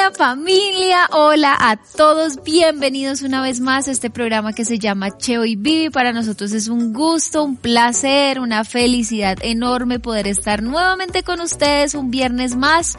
[0.00, 5.18] Hola familia, hola a todos, bienvenidos una vez más a este programa que se llama
[5.18, 5.90] Cheo y Vivi.
[5.90, 11.94] Para nosotros es un gusto, un placer, una felicidad enorme poder estar nuevamente con ustedes
[11.94, 12.96] un viernes más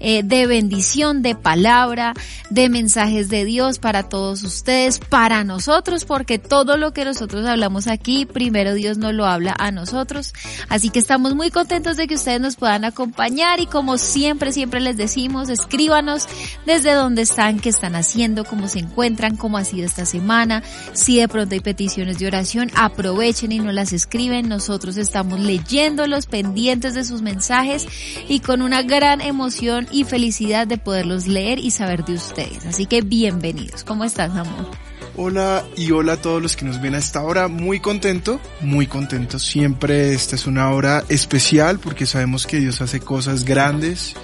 [0.00, 2.14] eh, de bendición, de palabra,
[2.50, 7.86] de mensajes de Dios para todos ustedes, para nosotros, porque todo lo que nosotros hablamos
[7.86, 10.34] aquí, primero Dios nos lo habla a nosotros.
[10.68, 14.80] Así que estamos muy contentos de que ustedes nos puedan acompañar y como siempre, siempre
[14.80, 16.26] les decimos, escríbanos
[16.66, 20.62] desde dónde están, qué están haciendo, cómo se encuentran, cómo ha sido esta semana.
[20.92, 24.48] Si de pronto hay peticiones de oración, aprovechen y nos las escriben.
[24.48, 27.86] Nosotros estamos leyéndolos, pendientes de sus mensajes
[28.28, 32.66] y con una gran emoción y felicidad de poderlos leer y saber de ustedes.
[32.66, 33.84] Así que bienvenidos.
[33.84, 34.70] ¿Cómo estás, amor?
[35.16, 37.48] Hola y hola a todos los que nos ven a esta hora.
[37.48, 39.38] Muy contento, muy contento.
[39.38, 44.14] Siempre esta es una hora especial porque sabemos que Dios hace cosas grandes.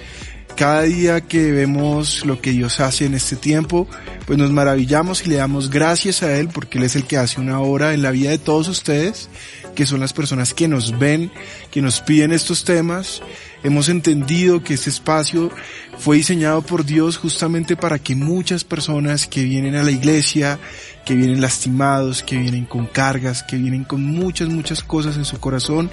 [0.57, 3.87] Cada día que vemos lo que Dios hace en este tiempo,
[4.25, 7.39] pues nos maravillamos y le damos gracias a Él porque Él es el que hace
[7.39, 9.29] una obra en la vida de todos ustedes,
[9.75, 11.31] que son las personas que nos ven,
[11.69, 13.21] que nos piden estos temas.
[13.63, 15.51] Hemos entendido que este espacio
[15.99, 20.57] fue diseñado por Dios justamente para que muchas personas que vienen a la iglesia,
[21.05, 25.39] que vienen lastimados, que vienen con cargas, que vienen con muchas, muchas cosas en su
[25.39, 25.91] corazón,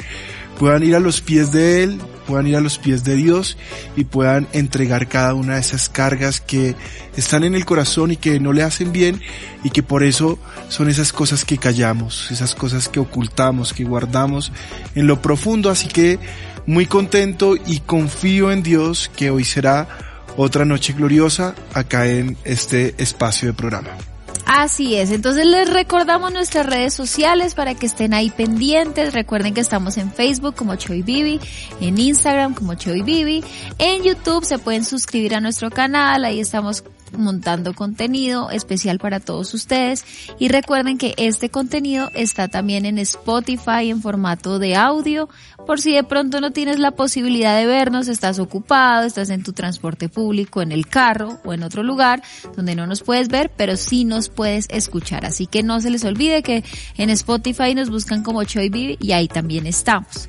[0.59, 3.56] puedan ir a los pies de Él, puedan ir a los pies de Dios
[3.97, 6.75] y puedan entregar cada una de esas cargas que
[7.17, 9.20] están en el corazón y que no le hacen bien
[9.62, 14.52] y que por eso son esas cosas que callamos, esas cosas que ocultamos, que guardamos
[14.95, 15.70] en lo profundo.
[15.70, 16.19] Así que
[16.67, 19.89] muy contento y confío en Dios que hoy será
[20.36, 24.14] otra noche gloriosa acá en este espacio de programa.
[24.47, 29.15] Así es, entonces les recordamos nuestras redes sociales para que estén ahí pendientes.
[29.15, 31.41] Recuerden que estamos en Facebook como Choy Bibi,
[31.81, 33.43] en Instagram como Choy Bibi,
[33.79, 36.85] en YouTube se pueden suscribir a nuestro canal, ahí estamos
[37.17, 40.05] montando contenido especial para todos ustedes
[40.39, 45.29] y recuerden que este contenido está también en Spotify en formato de audio
[45.67, 49.52] por si de pronto no tienes la posibilidad de vernos, estás ocupado, estás en tu
[49.52, 52.23] transporte público, en el carro o en otro lugar
[52.57, 55.25] donde no nos puedes ver, pero sí nos puedes escuchar.
[55.25, 56.64] Así que no se les olvide que
[56.97, 60.29] en Spotify nos buscan como Choi Vivi y ahí también estamos.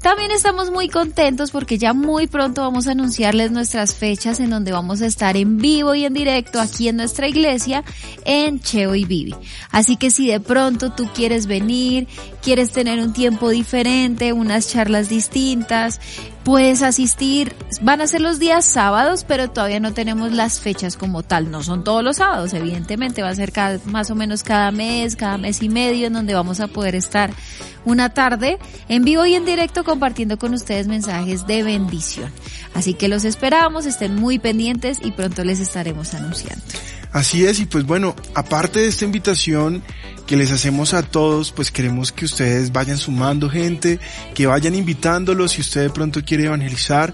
[0.00, 4.72] También estamos muy contentos porque ya muy pronto vamos a anunciarles nuestras fechas en donde
[4.72, 7.84] vamos a estar en vivo y en directo aquí en nuestra iglesia
[8.24, 9.34] en Cheo y Vivi.
[9.70, 12.08] Así que si de pronto tú quieres venir,
[12.42, 16.00] quieres tener un tiempo diferente, unas charlas distintas,
[16.44, 17.54] puedes asistir.
[17.82, 21.50] Van a ser los días sábados, pero todavía no tenemos las fechas como tal.
[21.50, 23.22] No son todos los sábados, evidentemente.
[23.22, 26.34] Va a ser cada, más o menos cada mes, cada mes y medio, en donde
[26.34, 27.30] vamos a poder estar
[27.84, 28.58] una tarde
[28.88, 32.30] en vivo y en directo compartiendo con ustedes mensajes de bendición.
[32.74, 36.62] Así que los esperamos, estén muy pendientes y pronto les estaremos anunciando.
[37.12, 39.82] Así es, y pues bueno, aparte de esta invitación
[40.28, 43.98] que les hacemos a todos, pues queremos que ustedes vayan sumando gente,
[44.32, 47.12] que vayan invitándolos si usted de pronto quiere evangelizar.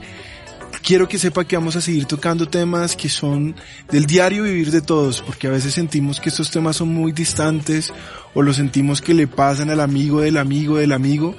[0.82, 3.56] Quiero que sepa que vamos a seguir tocando temas que son
[3.90, 7.94] del diario vivir de todos, porque a veces sentimos que estos temas son muy distantes
[8.36, 11.34] o lo sentimos que le pasan al amigo del amigo del amigo.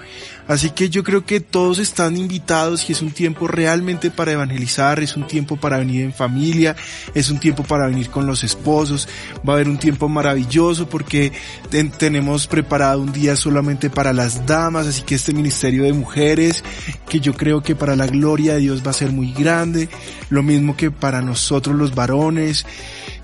[0.47, 4.99] Así que yo creo que todos están invitados y es un tiempo realmente para evangelizar,
[4.99, 6.75] es un tiempo para venir en familia,
[7.13, 9.07] es un tiempo para venir con los esposos,
[9.47, 11.33] va a haber un tiempo maravilloso porque
[11.69, 16.63] ten, tenemos preparado un día solamente para las damas, así que este ministerio de mujeres,
[17.07, 19.89] que yo creo que para la gloria de Dios va a ser muy grande,
[20.29, 22.65] lo mismo que para nosotros los varones.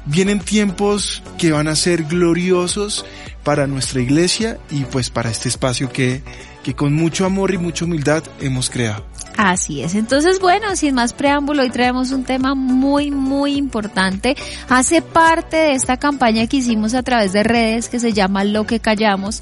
[0.05, 3.05] Vienen tiempos que van a ser gloriosos
[3.44, 6.23] para nuestra iglesia y pues para este espacio que
[6.64, 9.06] que con mucho amor y mucha humildad hemos creado.
[9.38, 9.96] Así es.
[9.96, 14.35] Entonces, bueno, sin más preámbulo, hoy traemos un tema muy, muy importante.
[14.70, 18.66] Hace parte de esta campaña que hicimos a través de redes que se llama Lo
[18.66, 19.41] que callamos.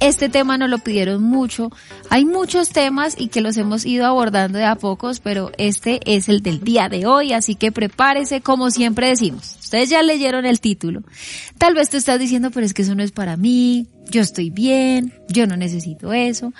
[0.00, 1.70] Este tema nos lo pidieron mucho.
[2.08, 6.30] Hay muchos temas y que los hemos ido abordando de a pocos, pero este es
[6.30, 9.56] el del día de hoy, así que prepárese como siempre decimos.
[9.60, 11.02] Ustedes ya leyeron el título.
[11.58, 14.48] Tal vez tú estás diciendo, pero es que eso no es para mí, yo estoy
[14.48, 16.54] bien, yo no necesito eso.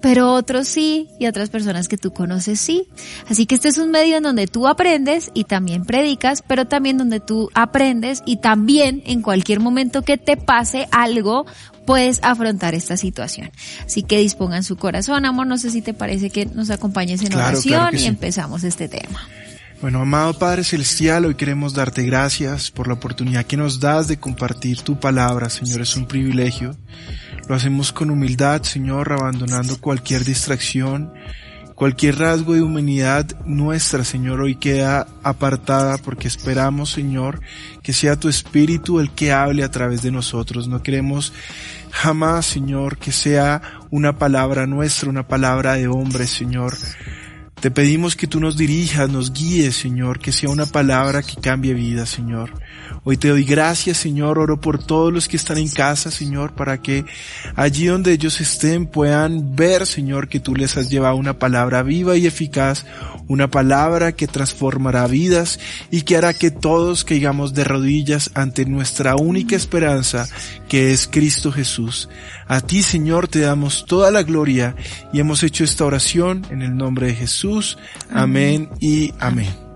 [0.00, 2.88] Pero otros sí y otras personas que tú conoces sí.
[3.28, 6.98] Así que este es un medio en donde tú aprendes y también predicas, pero también
[6.98, 11.46] donde tú aprendes y también en cualquier momento que te pase algo,
[11.86, 13.50] puedes afrontar esta situación.
[13.84, 15.46] Así que dispongan su corazón, amor.
[15.46, 18.06] No sé si te parece que nos acompañes en Claro, oración claro y sí.
[18.06, 19.20] empezamos este tema.
[19.80, 24.18] Bueno, amado Padre Celestial, hoy queremos darte gracias por la oportunidad que nos das de
[24.18, 26.76] compartir tu palabra, Señor, es un privilegio.
[27.50, 31.12] Lo hacemos con humildad, Señor, abandonando cualquier distracción,
[31.74, 37.40] cualquier rasgo de humanidad nuestra, Señor, hoy queda apartada porque esperamos, Señor,
[37.82, 40.68] que sea tu Espíritu el que hable a través de nosotros.
[40.68, 41.32] No queremos
[41.90, 43.60] jamás, Señor, que sea
[43.90, 46.76] una palabra nuestra, una palabra de hombre, Señor.
[47.60, 51.74] Te pedimos que tú nos dirijas, nos guíes, Señor, que sea una palabra que cambie
[51.74, 52.52] vida, Señor.
[53.04, 56.82] Hoy te doy gracias, Señor, oro por todos los que están en casa, Señor, para
[56.82, 57.04] que
[57.56, 62.16] allí donde ellos estén puedan ver, Señor, que tú les has llevado una palabra viva
[62.16, 62.84] y eficaz,
[63.26, 65.58] una palabra que transformará vidas
[65.90, 70.28] y que hará que todos caigamos de rodillas ante nuestra única esperanza,
[70.68, 72.08] que es Cristo Jesús.
[72.46, 74.74] A ti, Señor, te damos toda la gloria
[75.12, 77.78] y hemos hecho esta oración en el nombre de Jesús.
[78.10, 79.69] Amén y amén.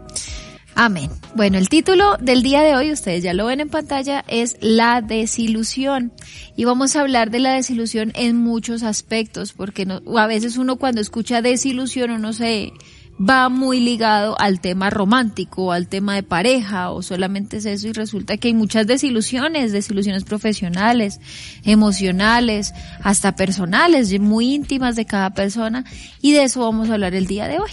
[0.77, 1.09] Amén.
[1.37, 5.03] Bueno, el título del día de hoy, ustedes ya lo ven en pantalla, es La
[5.03, 6.13] desilusión.
[6.57, 10.77] Y vamos a hablar de la desilusión en muchos aspectos, porque no, a veces uno
[10.77, 12.73] cuando escucha desilusión uno se
[13.19, 17.93] va muy ligado al tema romántico, al tema de pareja, o solamente es eso y
[17.93, 21.21] resulta que hay muchas desilusiones, desilusiones profesionales,
[21.65, 25.85] emocionales, hasta personales, muy íntimas de cada persona,
[26.21, 27.71] y de eso vamos a hablar el día de hoy.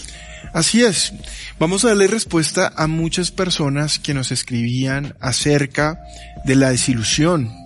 [0.53, 1.13] Así es.
[1.59, 5.99] Vamos a darle respuesta a muchas personas que nos escribían acerca
[6.45, 7.61] de la desilusión.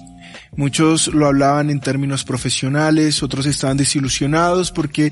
[0.58, 5.12] Muchos lo hablaban en términos profesionales, otros estaban desilusionados porque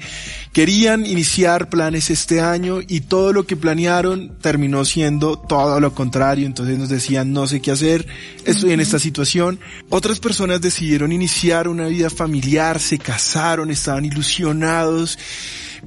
[0.54, 6.45] querían iniciar planes este año y todo lo que planearon terminó siendo todo lo contrario.
[6.45, 8.07] Entonces nos decían, no sé qué hacer,
[8.45, 9.60] estoy en esta situación.
[9.89, 15.19] Otras personas decidieron iniciar una vida familiar, se casaron, estaban ilusionados,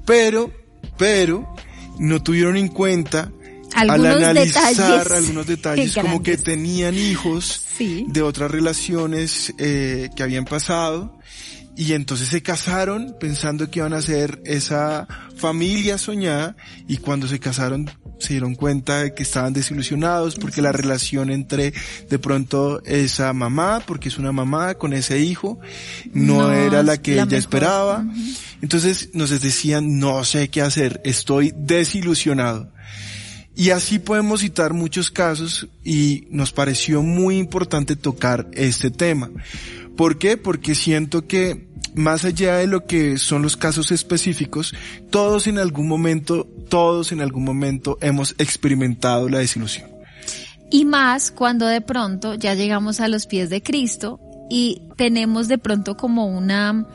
[0.04, 0.52] pero,
[0.98, 1.56] pero,
[1.98, 3.30] no tuvieron en cuenta
[3.74, 8.06] Algunos al analizar detalles algunos detalles como que tenían hijos Sí.
[8.08, 11.15] de otras relaciones eh, que habían pasado
[11.76, 15.06] y entonces se casaron pensando que iban a ser esa
[15.36, 16.56] familia soñada
[16.88, 21.74] y cuando se casaron se dieron cuenta de que estaban desilusionados porque la relación entre
[22.08, 25.58] de pronto esa mamá, porque es una mamá con ese hijo,
[26.14, 27.38] no, No era la que la ella mejor.
[27.38, 28.06] esperaba.
[28.62, 32.72] Entonces nos decían, no sé qué hacer, estoy desilusionado.
[33.56, 39.30] Y así podemos citar muchos casos y nos pareció muy importante tocar este tema.
[39.96, 40.36] ¿Por qué?
[40.36, 44.74] Porque siento que más allá de lo que son los casos específicos,
[45.08, 49.88] todos en algún momento, todos en algún momento hemos experimentado la desilusión.
[50.70, 54.20] Y más cuando de pronto ya llegamos a los pies de Cristo
[54.50, 56.86] y tenemos de pronto como una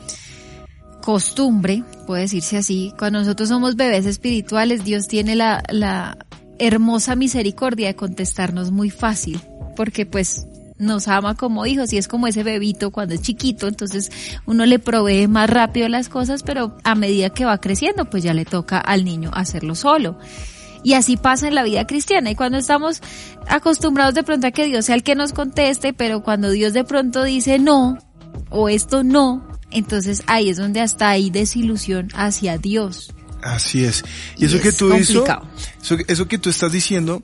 [1.00, 6.16] costumbre, puede decirse así, cuando nosotros somos bebés espirituales, Dios tiene la, la
[6.66, 9.40] hermosa misericordia de contestarnos muy fácil,
[9.76, 10.46] porque pues
[10.78, 14.10] nos ama como hijos y es como ese bebito cuando es chiquito, entonces
[14.46, 18.34] uno le provee más rápido las cosas, pero a medida que va creciendo, pues ya
[18.34, 20.18] le toca al niño hacerlo solo.
[20.84, 22.32] Y así pasa en la vida cristiana.
[22.32, 23.02] Y cuando estamos
[23.48, 26.82] acostumbrados de pronto a que Dios sea el que nos conteste, pero cuando Dios de
[26.82, 27.98] pronto dice no,
[28.50, 33.14] o esto no, entonces ahí es donde hasta hay desilusión hacia Dios.
[33.42, 34.04] Así es.
[34.36, 35.48] Y, Y eso que tú hizo, complicado.
[35.82, 37.22] eso, eso que tú estás diciendo,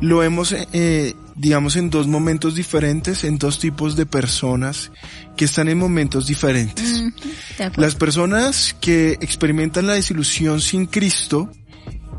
[0.00, 4.90] lo vemos, eh, digamos, en dos momentos diferentes, en dos tipos de personas
[5.36, 7.04] que están en momentos diferentes.
[7.76, 11.52] Las personas que experimentan la desilusión sin Cristo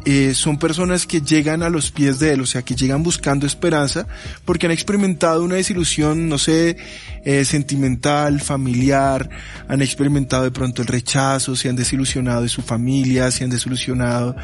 [0.06, 3.46] eh, son personas que llegan a los pies de Él, o sea, que llegan buscando
[3.46, 4.08] esperanza
[4.46, 6.78] porque han experimentado una desilusión, no sé,
[7.26, 9.30] eh, sentimental, familiar,
[9.68, 14.36] han experimentado de pronto el rechazo, se han desilusionado de su familia, se han desilusionado,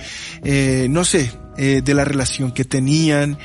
[0.43, 3.37] eh, no sé, de la relación que tenían.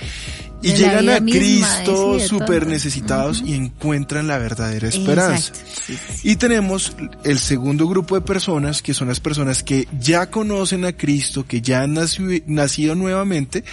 [0.63, 5.53] Y llegan a Cristo súper necesitados y encuentran la verdadera esperanza.
[5.55, 6.29] Sí, sí.
[6.31, 10.93] Y tenemos el segundo grupo de personas, que son las personas que ya conocen a
[10.93, 13.65] Cristo, que ya han naci- nacido nuevamente,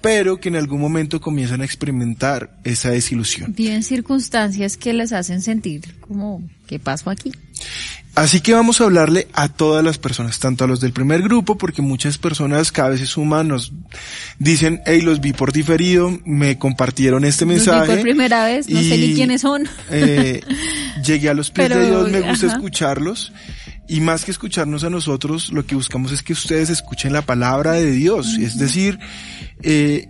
[0.00, 3.54] pero que en algún momento comienzan a experimentar esa desilusión.
[3.54, 7.32] Viven circunstancias que les hacen sentir como, ¿qué pasó aquí?
[8.16, 11.56] Así que vamos a hablarle a todas las personas, tanto a los del primer grupo,
[11.56, 13.72] porque muchas personas cada vez se suman, nos
[14.38, 17.86] dicen, hey, los vi por diferido, me compartieron este Los vi mensaje.
[17.92, 19.68] por primera vez, no sé ni quiénes son.
[19.90, 20.40] eh,
[21.06, 22.56] llegué a los pies Pero, de Dios, me gusta ajá.
[22.56, 23.32] escucharlos.
[23.88, 27.72] y más que escucharnos a nosotros, lo que buscamos es que ustedes escuchen la palabra
[27.72, 28.36] de Dios.
[28.40, 28.98] Es decir,
[29.62, 30.08] eh,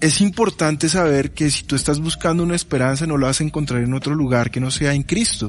[0.00, 3.82] es importante saber que si tú estás buscando una esperanza no la vas a encontrar
[3.82, 5.48] en otro lugar que no sea en Cristo.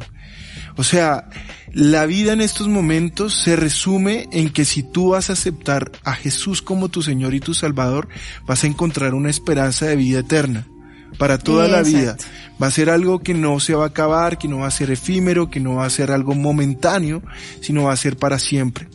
[0.76, 1.30] O sea,
[1.72, 6.14] la vida en estos momentos se resume en que si tú vas a aceptar a
[6.14, 8.08] Jesús como tu Señor y tu Salvador,
[8.46, 10.68] vas a encontrar una esperanza de vida eterna
[11.20, 12.18] para toda la vida.
[12.62, 14.90] Va a ser algo que no se va a acabar, que no va a ser
[14.90, 17.22] efímero, que no va a ser algo momentáneo,
[17.62, 18.88] sino va a ser para siempre.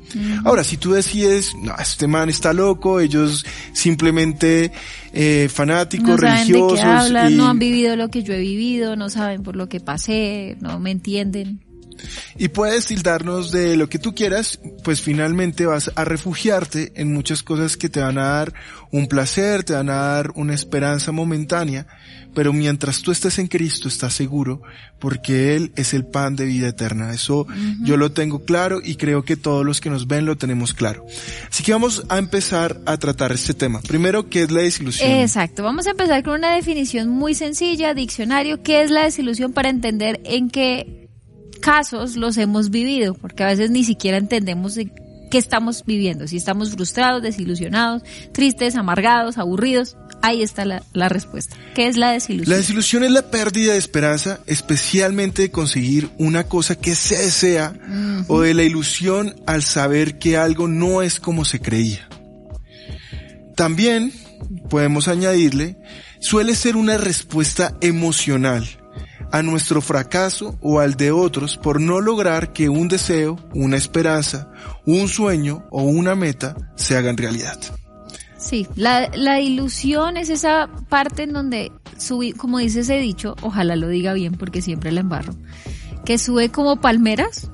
[0.44, 4.72] Ahora, si tú decides, no, este man está loco, ellos simplemente
[5.12, 8.34] eh, fanáticos, no saben de religiosos, qué hablan, y- no han vivido lo que yo
[8.34, 11.60] he vivido, no saben por lo que pasé, no me entienden.
[12.36, 17.42] Y puedes tildarnos de lo que tú quieras, pues finalmente vas a refugiarte en muchas
[17.42, 18.54] cosas que te van a dar
[18.90, 21.86] un placer, te van a dar una esperanza momentánea,
[22.34, 24.62] pero mientras tú estés en Cristo estás seguro
[24.98, 27.12] porque Él es el pan de vida eterna.
[27.12, 27.46] Eso
[27.82, 31.04] yo lo tengo claro y creo que todos los que nos ven lo tenemos claro.
[31.50, 33.80] Así que vamos a empezar a tratar este tema.
[33.80, 35.10] Primero, ¿qué es la desilusión?
[35.10, 39.68] Exacto, vamos a empezar con una definición muy sencilla, diccionario, ¿qué es la desilusión para
[39.68, 41.07] entender en qué
[41.60, 43.14] casos los hemos vivido?
[43.14, 44.90] Porque a veces ni siquiera entendemos de
[45.30, 51.56] qué estamos viviendo, si estamos frustrados, desilusionados, tristes, amargados, aburridos, ahí está la, la respuesta.
[51.74, 52.50] ¿Qué es la desilusión?
[52.50, 57.74] La desilusión es la pérdida de esperanza, especialmente de conseguir una cosa que se desea
[58.28, 62.08] o de la ilusión al saber que algo no es como se creía.
[63.54, 64.12] También
[64.70, 65.78] podemos añadirle,
[66.20, 68.77] suele ser una respuesta emocional
[69.32, 74.50] a nuestro fracaso o al de otros por no lograr que un deseo, una esperanza,
[74.86, 77.58] un sueño o una meta se hagan realidad.
[78.38, 83.76] Sí, la, la ilusión es esa parte en donde sube, como dice ese dicho, ojalá
[83.76, 85.34] lo diga bien porque siempre la embarro,
[86.04, 87.50] que sube como palmeras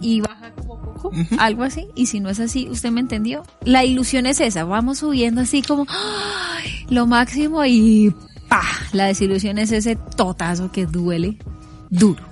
[0.00, 3.44] y baja como poco, algo así, y si no es así, usted me entendió.
[3.64, 6.86] La ilusión es esa, vamos subiendo así como ¡ay!
[6.90, 8.12] lo máximo y
[8.48, 8.62] ¡pa!
[8.92, 11.38] La desilusión es ese totazo que duele
[11.90, 12.22] duro.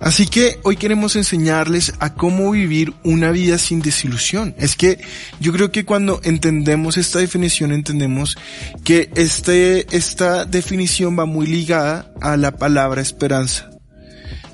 [0.00, 4.54] Así que hoy queremos enseñarles a cómo vivir una vida sin desilusión.
[4.58, 5.00] Es que
[5.40, 8.36] yo creo que cuando entendemos esta definición entendemos
[8.84, 13.70] que este, esta definición va muy ligada a la palabra esperanza.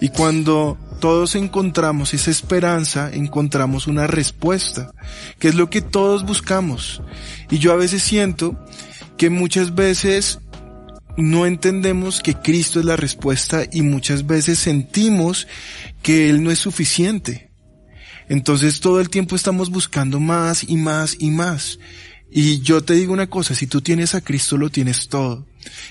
[0.00, 4.92] Y cuando todos encontramos esa esperanza, encontramos una respuesta,
[5.38, 7.02] que es lo que todos buscamos.
[7.50, 8.56] Y yo a veces siento
[9.16, 10.38] que muchas veces
[11.16, 15.46] no entendemos que Cristo es la respuesta y muchas veces sentimos
[16.02, 17.50] que Él no es suficiente.
[18.28, 21.78] Entonces todo el tiempo estamos buscando más y más y más.
[22.30, 25.46] Y yo te digo una cosa, si tú tienes a Cristo lo tienes todo.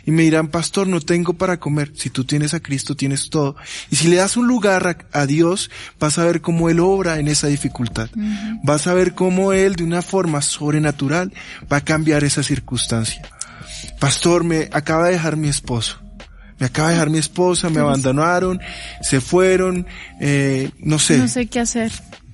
[0.06, 1.92] Y me dirán, pastor, no tengo para comer.
[1.96, 3.56] Si tú tienes a Cristo tienes todo.
[3.92, 7.20] Y si le das un lugar a, a Dios, vas a ver cómo Él obra
[7.20, 8.10] en esa dificultad.
[8.64, 11.34] Vas a ver cómo Él de una forma sobrenatural
[11.72, 13.22] va a cambiar esa circunstancia.
[14.00, 16.00] Pastor, me acaba de dejar mi esposo.
[16.60, 18.60] Me acaba de dejar mi esposa, me abandonaron,
[19.02, 19.88] se fueron,
[20.20, 21.90] eh, no sé, No sé qué hacer.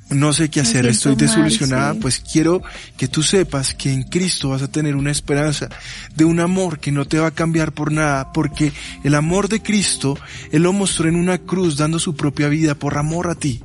[0.09, 1.99] no sé qué hacer, estoy mal, desilusionada, sí.
[2.01, 2.63] pues quiero
[2.97, 5.69] que tú sepas que en Cristo vas a tener una esperanza
[6.15, 9.61] de un amor que no te va a cambiar por nada, porque el amor de
[9.61, 10.17] Cristo,
[10.51, 13.61] Él lo mostró en una cruz dando su propia vida por amor a ti.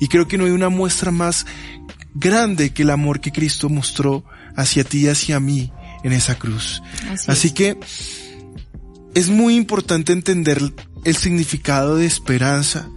[0.00, 1.46] Y creo que no hay una muestra más
[2.14, 4.24] grande que el amor que Cristo mostró
[4.56, 5.72] hacia ti y hacia mí
[6.06, 6.82] en esa cruz.
[7.10, 7.52] Así Así es.
[7.52, 7.78] que
[9.14, 10.62] es muy importante entender
[11.04, 12.88] el significado de esperanza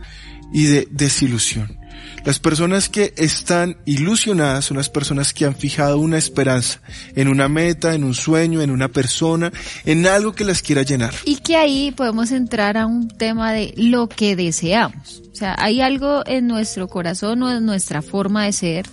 [0.53, 1.75] y de desilusión.
[2.23, 6.81] Las personas que están ilusionadas son las personas que han fijado una esperanza
[7.15, 9.51] en una meta, en un sueño, en una persona,
[9.85, 11.15] en algo que las quiera llenar.
[11.25, 15.23] Y que ahí podemos entrar a un tema de lo que deseamos.
[15.31, 18.85] O sea, hay algo en nuestro corazón o en nuestra forma de ser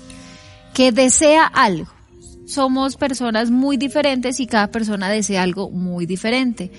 [0.73, 1.95] que desea algo.
[2.46, 6.70] Somos personas muy diferentes y cada persona desea algo muy diferente.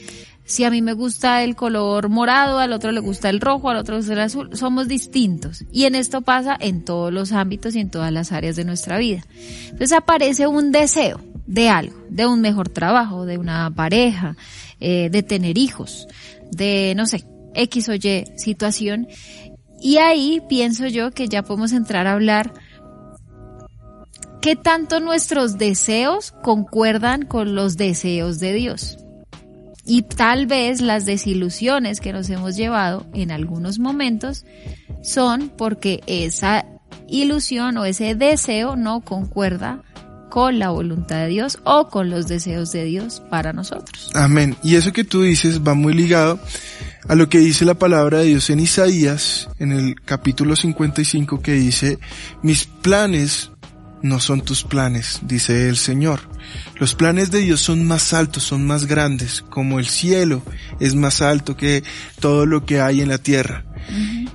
[0.46, 3.76] Si a mí me gusta el color morado, al otro le gusta el rojo, al
[3.76, 5.66] otro le gusta el azul, somos distintos.
[5.74, 8.98] Y en esto pasa en todos los ámbitos y en todas las áreas de nuestra
[8.98, 9.26] vida.
[9.66, 14.38] Entonces aparece un deseo de algo, de un mejor trabajo, de una pareja,
[14.80, 16.08] eh, de tener hijos,
[16.50, 19.08] de, no sé, X o Y situación.
[19.82, 22.54] Y ahí pienso yo que ya podemos entrar a hablar
[24.42, 28.98] qué tanto nuestros deseos concuerdan con los deseos de Dios.
[29.86, 34.46] Y tal vez las desilusiones que nos hemos llevado en algunos momentos
[35.02, 36.66] son porque esa
[37.08, 39.82] ilusión o ese deseo no concuerda
[40.30, 44.12] con la voluntad de Dios o con los deseos de Dios para nosotros.
[44.14, 44.58] Amén.
[44.62, 46.40] Y eso que tú dices va muy ligado
[47.08, 51.54] a lo que dice la palabra de Dios en Isaías, en el capítulo 55, que
[51.54, 52.00] dice,
[52.42, 53.52] mis planes
[54.02, 56.22] no son tus planes, dice el Señor.
[56.80, 60.44] Los planes de Dios son más altos, son más grandes, como el cielo
[60.80, 61.84] es más alto que
[62.20, 63.66] todo lo que hay en la tierra.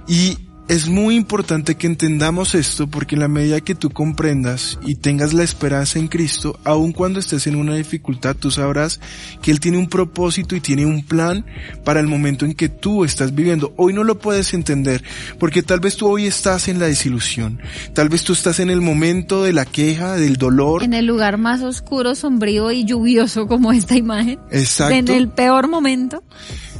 [0.06, 0.38] Y
[0.72, 5.34] es muy importante que entendamos esto porque en la medida que tú comprendas y tengas
[5.34, 8.98] la esperanza en Cristo, aun cuando estés en una dificultad, tú sabrás
[9.42, 11.44] que Él tiene un propósito y tiene un plan
[11.84, 13.74] para el momento en que tú estás viviendo.
[13.76, 15.04] Hoy no lo puedes entender
[15.38, 17.60] porque tal vez tú hoy estás en la desilusión,
[17.92, 20.82] tal vez tú estás en el momento de la queja, del dolor.
[20.82, 24.38] En el lugar más oscuro, sombrío y lluvioso como esta imagen.
[24.50, 24.94] Exacto.
[24.94, 26.22] En el peor momento.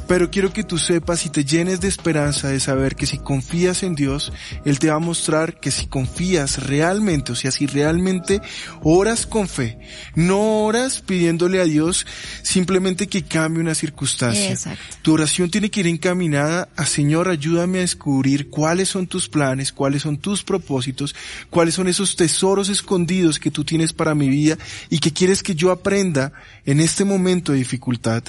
[0.07, 3.82] Pero quiero que tú sepas y te llenes de esperanza de saber que si confías
[3.85, 4.31] en Dios,
[4.65, 8.41] Él te va a mostrar que si confías realmente, o sea, si realmente
[8.81, 9.79] oras con fe,
[10.15, 12.05] no oras pidiéndole a Dios
[12.41, 14.51] simplemente que cambie una circunstancia.
[14.51, 14.83] Exacto.
[15.01, 19.71] Tu oración tiene que ir encaminada a Señor, ayúdame a descubrir cuáles son tus planes,
[19.71, 21.15] cuáles son tus propósitos,
[21.49, 24.57] cuáles son esos tesoros escondidos que tú tienes para mi vida
[24.89, 26.33] y que quieres que yo aprenda
[26.65, 28.23] en este momento de dificultad.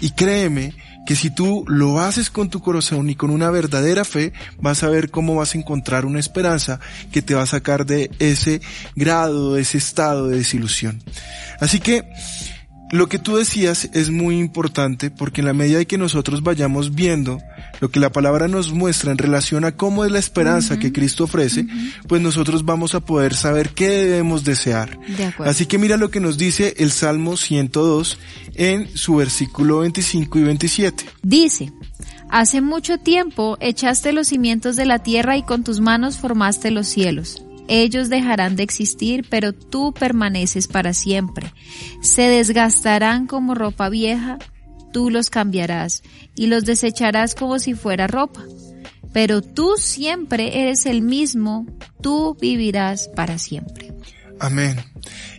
[0.00, 0.74] Y créeme
[1.06, 4.88] que si tú lo haces con tu corazón y con una verdadera fe, vas a
[4.88, 6.80] ver cómo vas a encontrar una esperanza
[7.12, 8.60] que te va a sacar de ese
[8.94, 11.02] grado, de ese estado de desilusión.
[11.60, 12.04] Así que
[12.92, 16.94] lo que tú decías es muy importante porque en la medida de que nosotros vayamos
[16.94, 17.38] viendo
[17.80, 21.24] lo que la palabra nos muestra en relación a cómo es la esperanza que Cristo
[21.24, 21.66] ofrece,
[22.06, 24.98] pues nosotros vamos a poder saber qué debemos desear.
[25.00, 25.32] De.
[25.44, 28.18] Así que mira lo que nos dice el Salmo 102
[28.54, 31.04] en su versículo 25 y 27.
[31.22, 31.72] Dice,
[32.30, 36.86] hace mucho tiempo echaste los cimientos de la tierra y con tus manos formaste los
[36.86, 37.45] cielos.
[37.68, 41.52] Ellos dejarán de existir, pero tú permaneces para siempre.
[42.00, 44.38] Se desgastarán como ropa vieja,
[44.92, 46.02] tú los cambiarás
[46.34, 48.44] y los desecharás como si fuera ropa.
[49.12, 51.66] Pero tú siempre eres el mismo,
[52.02, 53.94] tú vivirás para siempre.
[54.38, 54.76] Amén.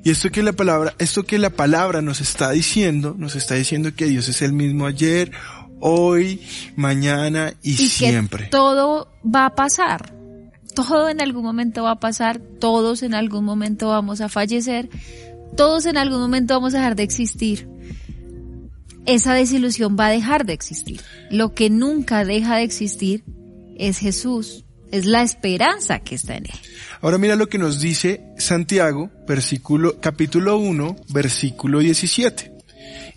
[0.04, 3.94] Y esto que la palabra, esto que la palabra nos está diciendo, nos está diciendo
[3.96, 5.32] que Dios es el mismo ayer,
[5.80, 6.42] hoy,
[6.76, 8.46] mañana y, y siempre.
[8.46, 10.17] que todo va a pasar.
[10.78, 14.90] Todo en algún momento va a pasar, todos en algún momento vamos a fallecer,
[15.56, 17.68] todos en algún momento vamos a dejar de existir.
[19.08, 21.02] Esa desilusión va a dejar de existir.
[21.32, 23.24] Lo que nunca deja de existir
[23.76, 26.60] es Jesús, es la esperanza que está en él.
[27.02, 32.57] Ahora mira lo que nos dice Santiago, versículo, capítulo 1, versículo 17.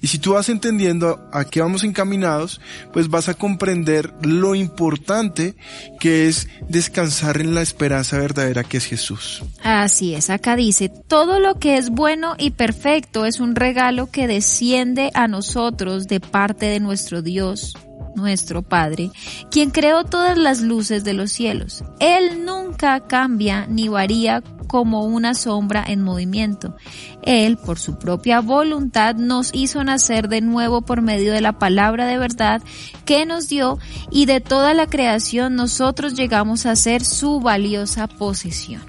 [0.01, 2.61] Y si tú vas entendiendo a qué vamos encaminados,
[2.93, 5.55] pues vas a comprender lo importante
[5.99, 9.43] que es descansar en la esperanza verdadera que es Jesús.
[9.63, 14.27] Así es, acá dice, todo lo que es bueno y perfecto es un regalo que
[14.27, 17.75] desciende a nosotros de parte de nuestro Dios,
[18.17, 19.11] nuestro Padre,
[19.51, 21.85] quien creó todas las luces de los cielos.
[21.99, 26.77] Él nunca cambia ni varía como una sombra en movimiento.
[27.23, 32.07] Él, por su propia voluntad, nos hizo nacer de nuevo por medio de la palabra
[32.07, 32.63] de verdad
[33.05, 33.79] que nos dio
[34.11, 38.83] y de toda la creación nosotros llegamos a ser su valiosa posesión.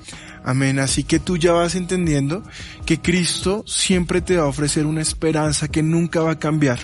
[0.44, 0.80] Amén.
[0.80, 2.44] Así que tú ya vas entendiendo
[2.86, 6.80] que Cristo siempre te va a ofrecer una esperanza que nunca va a cambiar.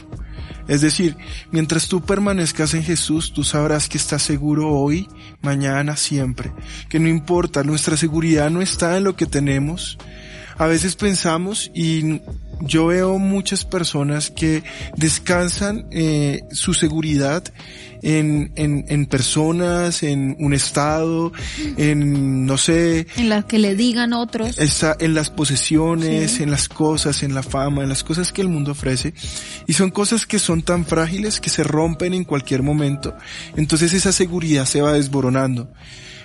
[0.68, 1.16] Es decir,
[1.52, 5.08] mientras tú permanezcas en Jesús, tú sabrás que estás seguro hoy,
[5.42, 6.52] mañana, siempre.
[6.90, 9.98] Que no importa, nuestra seguridad no está en lo que tenemos.
[10.58, 12.22] A veces pensamos y
[12.62, 14.64] yo veo muchas personas que
[14.96, 17.44] descansan eh, su seguridad
[18.02, 21.32] en, en, en personas, en un estado,
[21.78, 24.58] en, no sé, En las que le digan otros.
[24.58, 26.44] está en las posesiones, Sí.
[26.44, 29.14] en las cosas, en la fama, en las cosas que el mundo ofrece.
[29.68, 33.16] Y son cosas que son tan frágiles que se rompen en cualquier momento.
[33.56, 35.72] Entonces esa seguridad se va desboronando.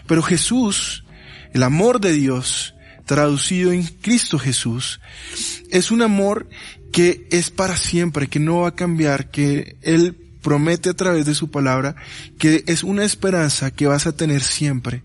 [0.06, 1.04] Pero Jesús,
[1.52, 5.00] el amor de Dios, traducido en Cristo Jesús,
[5.70, 6.48] es un amor
[6.92, 11.34] que es para siempre, que no va a cambiar, que Él promete a través de
[11.34, 11.94] su palabra,
[12.38, 15.02] que es una esperanza que vas a tener siempre.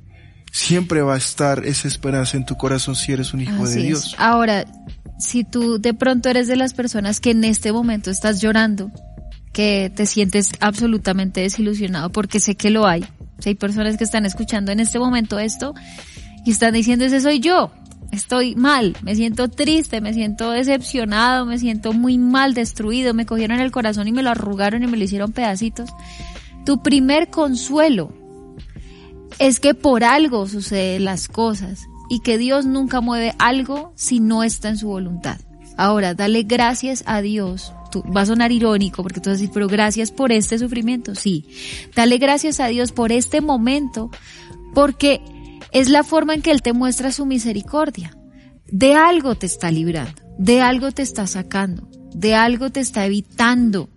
[0.51, 3.79] Siempre va a estar esa esperanza en tu corazón si eres un hijo Así de
[3.81, 3.87] es.
[3.87, 4.15] Dios.
[4.17, 4.65] Ahora,
[5.19, 8.91] si tú de pronto eres de las personas que en este momento estás llorando,
[9.53, 13.05] que te sientes absolutamente desilusionado, porque sé que lo hay.
[13.39, 15.73] Si hay personas que están escuchando en este momento esto
[16.45, 17.71] y están diciendo, ese soy yo.
[18.17, 23.59] Estoy mal, me siento triste, me siento decepcionado, me siento muy mal, destruido, me cogieron
[23.59, 25.91] el corazón y me lo arrugaron y me lo hicieron pedacitos.
[26.65, 28.11] Tu primer consuelo
[29.37, 34.41] es que por algo suceden las cosas y que Dios nunca mueve algo si no
[34.43, 35.39] está en su voluntad.
[35.77, 40.11] Ahora, dale gracias a Dios tú, va a sonar irónico porque tú vas pero gracias
[40.11, 41.13] por este sufrimiento.
[41.13, 41.45] Sí,
[41.95, 44.09] dale gracias a Dios por este momento
[44.73, 45.21] porque
[45.71, 48.17] es la forma en que Él te muestra su misericordia.
[48.67, 53.89] De algo te está librando, de algo te está sacando, de algo te está evitando.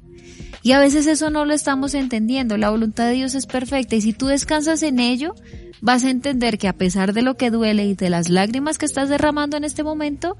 [0.62, 2.56] Y a veces eso no lo estamos entendiendo.
[2.56, 5.34] La voluntad de Dios es perfecta y si tú descansas en ello,
[5.80, 8.86] vas a entender que a pesar de lo que duele y de las lágrimas que
[8.86, 10.36] estás derramando en este momento,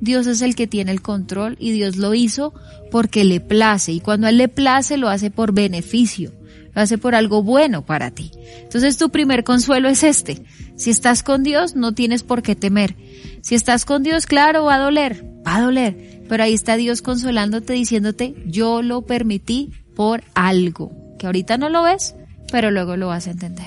[0.00, 2.54] Dios es el que tiene el control y Dios lo hizo
[2.90, 6.32] porque le place y cuando Él le place lo hace por beneficio,
[6.74, 8.30] lo hace por algo bueno para ti.
[8.62, 10.42] Entonces tu primer consuelo es este.
[10.76, 12.96] Si estás con Dios no tienes por qué temer.
[13.42, 17.02] Si estás con Dios, claro, va a doler, va a doler, pero ahí está Dios
[17.02, 22.14] consolándote diciéndote, yo lo permití por algo, que ahorita no lo ves,
[22.50, 23.66] pero luego lo vas a entender.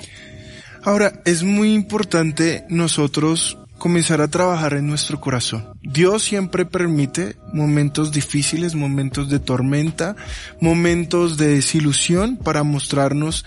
[0.83, 5.65] Ahora, es muy importante nosotros comenzar a trabajar en nuestro corazón.
[5.83, 10.15] Dios siempre permite momentos difíciles, momentos de tormenta,
[10.59, 13.45] momentos de desilusión para mostrarnos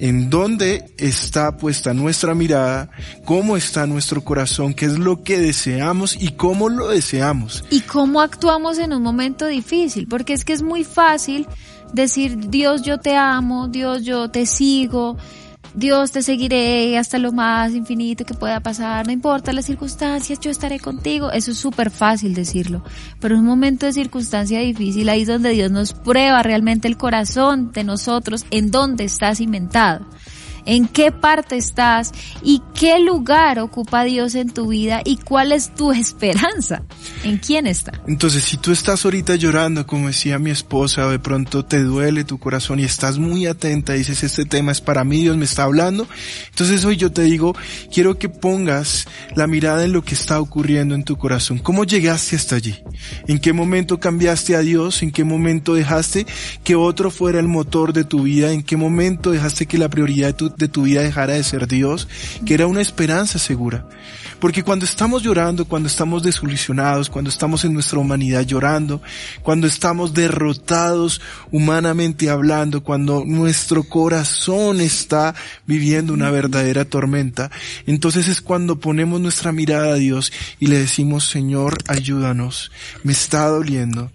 [0.00, 2.90] en dónde está puesta nuestra mirada,
[3.24, 7.64] cómo está nuestro corazón, qué es lo que deseamos y cómo lo deseamos.
[7.70, 11.46] Y cómo actuamos en un momento difícil, porque es que es muy fácil
[11.92, 15.18] decir, Dios yo te amo, Dios yo te sigo,
[15.74, 20.50] Dios te seguiré hasta lo más infinito que pueda pasar, no importa las circunstancias, yo
[20.50, 21.30] estaré contigo.
[21.30, 22.82] Eso es súper fácil decirlo,
[23.20, 26.96] pero en un momento de circunstancia difícil, ahí es donde Dios nos prueba realmente el
[26.96, 30.06] corazón de nosotros, en dónde está cimentado
[30.64, 35.74] en qué parte estás y qué lugar ocupa Dios en tu vida y cuál es
[35.74, 36.82] tu esperanza,
[37.24, 37.92] en quién está.
[38.06, 42.38] Entonces, si tú estás ahorita llorando, como decía mi esposa, de pronto te duele tu
[42.38, 46.06] corazón y estás muy atenta, dices, este tema es para mí, Dios me está hablando,
[46.50, 47.54] entonces hoy yo te digo,
[47.92, 51.58] quiero que pongas la mirada en lo que está ocurriendo en tu corazón.
[51.58, 52.78] ¿Cómo llegaste hasta allí?
[53.26, 55.02] ¿En qué momento cambiaste a Dios?
[55.02, 56.26] ¿En qué momento dejaste
[56.64, 58.52] que otro fuera el motor de tu vida?
[58.52, 61.66] ¿En qué momento dejaste que la prioridad de tu, de tu vida dejara de ser
[61.66, 62.08] Dios,
[62.44, 63.86] que era una esperanza segura.
[64.40, 69.02] Porque cuando estamos llorando, cuando estamos desilusionados, cuando estamos en nuestra humanidad llorando,
[69.42, 71.20] cuando estamos derrotados
[71.52, 75.34] humanamente hablando, cuando nuestro corazón está
[75.66, 77.50] viviendo una verdadera tormenta,
[77.86, 83.46] entonces es cuando ponemos nuestra mirada a Dios y le decimos, Señor, ayúdanos, me está
[83.46, 84.10] doliendo,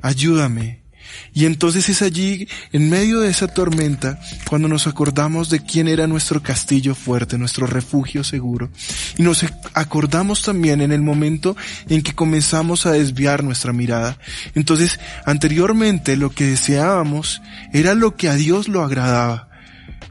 [0.00, 0.85] ayúdame,
[1.32, 6.06] y entonces es allí, en medio de esa tormenta, cuando nos acordamos de quién era
[6.06, 8.70] nuestro castillo fuerte, nuestro refugio seguro.
[9.18, 11.56] Y nos acordamos también en el momento
[11.88, 14.18] en que comenzamos a desviar nuestra mirada.
[14.54, 19.48] Entonces, anteriormente lo que deseábamos era lo que a Dios lo agradaba.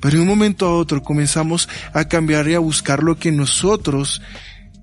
[0.02, 4.22] Pero en un momento a otro comenzamos a cambiar y a buscar lo que nosotros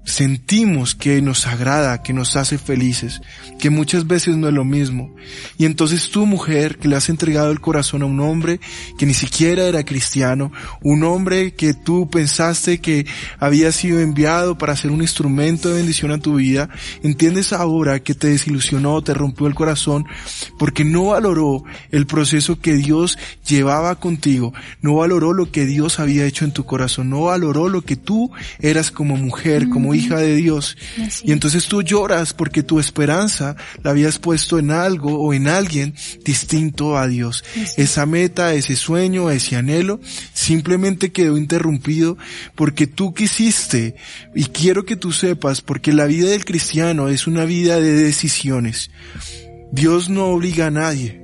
[0.05, 3.21] sentimos que nos agrada, que nos hace felices,
[3.59, 5.15] que muchas veces no es lo mismo.
[5.59, 8.61] Y entonces tú mujer que le has entregado el corazón a un hombre
[8.99, 13.07] que ni siquiera era cristiano, un hombre que tú pensaste que
[13.39, 16.69] había sido enviado para ser un instrumento de bendición a tu vida,
[17.03, 20.07] entiendes ahora que te desilusionó, te rompió el corazón,
[20.59, 26.27] porque no valoró el proceso que Dios llevaba contigo, no valoró lo que Dios había
[26.27, 30.37] hecho en tu corazón, no valoró lo que tú eras como mujer, como hija de
[30.37, 30.77] Dios.
[31.01, 35.49] Así Y entonces tú lloras porque tu esperanza la habías puesto en algo o en
[35.49, 37.45] alguien distinto a Dios.
[37.77, 40.01] Esa meta, ese sueño, ese anhelo,
[40.33, 42.17] simplemente quedó interrumpido
[42.55, 43.97] porque tú quisiste,
[44.35, 48.91] y quiero que tú sepas, porque la vida del cristiano es una vida de decisiones.
[49.73, 51.22] Dios no obliga a nadie.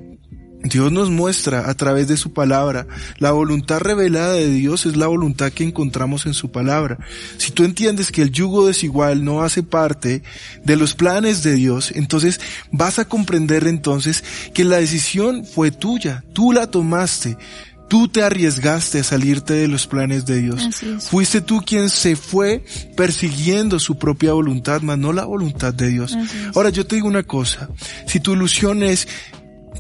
[0.63, 2.87] Dios nos muestra a través de su palabra.
[3.19, 6.99] La voluntad revelada de Dios es la voluntad que encontramos en su palabra.
[7.37, 10.23] Si tú entiendes que el yugo desigual no hace parte
[10.65, 12.41] de los planes de Dios, entonces
[12.73, 16.25] vas a comprender entonces que la decisión fue tuya.
[16.33, 17.37] Tú la tomaste.
[17.89, 20.69] Tú te arriesgaste a salirte de los planes de Dios.
[21.01, 22.63] Fuiste tú quien se fue
[22.95, 26.15] persiguiendo su propia voluntad, mas no la voluntad de Dios.
[26.55, 27.71] Ahora yo te digo una cosa.
[28.07, 29.09] Si tu ilusión es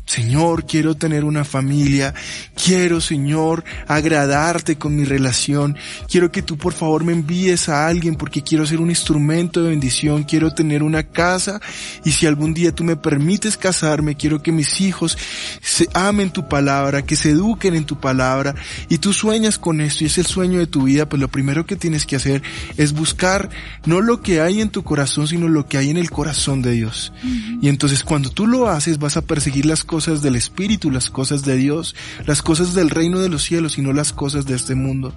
[0.08, 2.14] Señor, quiero tener una familia,
[2.56, 5.76] quiero, Señor, agradarte con mi relación,
[6.10, 9.68] quiero que tú por favor me envíes a alguien porque quiero ser un instrumento de
[9.68, 11.60] bendición, quiero tener una casa
[12.06, 15.18] y si algún día tú me permites casarme, quiero que mis hijos
[15.60, 18.54] se amen tu palabra, que se eduquen en tu palabra.
[18.88, 21.66] Y tú sueñas con esto y es el sueño de tu vida, pues lo primero
[21.66, 22.42] que tienes que hacer
[22.78, 23.50] es buscar
[23.84, 26.70] no lo que hay en tu corazón, sino lo que hay en el corazón de
[26.70, 27.12] Dios.
[27.60, 31.44] Y entonces cuando tú lo haces vas a perseguir las cosas del Espíritu, las cosas
[31.44, 31.94] de Dios,
[32.26, 35.14] las cosas del reino de los cielos y no las cosas de este mundo.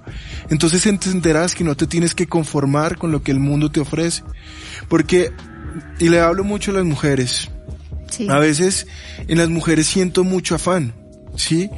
[0.50, 4.22] Entonces entenderás que no te tienes que conformar con lo que el mundo te ofrece.
[4.88, 5.32] Porque,
[5.98, 7.50] y le hablo mucho a las mujeres,
[8.10, 8.28] Sí.
[8.28, 8.86] A veces
[9.26, 10.92] en las mujeres siento mucho afán,
[11.34, 11.70] ¿sí?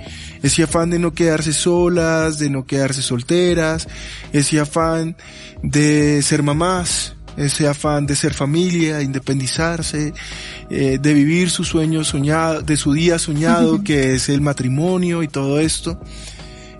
[0.43, 3.87] Ese afán de no quedarse solas, de no quedarse solteras,
[4.33, 5.17] ese afán
[5.63, 10.13] de ser mamás, ese afán de ser familia, independizarse,
[10.71, 15.29] eh, de vivir su sueño soñado, de su día soñado que es el matrimonio y
[15.29, 16.01] todo esto.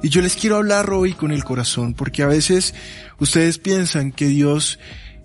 [0.03, 2.75] Y yo les quiero hablar hoy con el corazón, porque a veces
[3.19, 4.79] ustedes piensan que Dios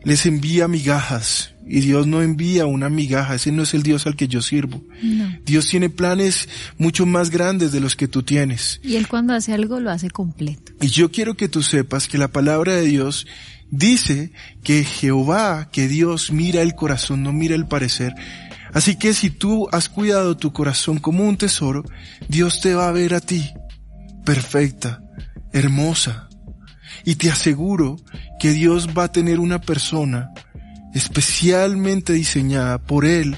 [0.03, 4.15] les envía migajas y Dios no envía una migaja, ese no es el Dios al
[4.15, 4.81] que yo sirvo.
[5.03, 5.37] No.
[5.45, 8.79] Dios tiene planes mucho más grandes de los que tú tienes.
[8.83, 10.71] Y él cuando hace algo lo hace completo.
[10.81, 13.27] Y yo quiero que tú sepas que la palabra de Dios
[13.71, 14.31] dice
[14.63, 18.13] que Jehová, que Dios mira el corazón, no mira el parecer.
[18.73, 21.83] Así que si tú has cuidado tu corazón como un tesoro,
[22.27, 23.51] Dios te va a ver a ti,
[24.25, 25.01] perfecta,
[25.51, 26.29] hermosa.
[27.05, 27.97] Y te aseguro
[28.39, 30.31] que Dios va a tener una persona
[30.93, 33.37] especialmente diseñada por Él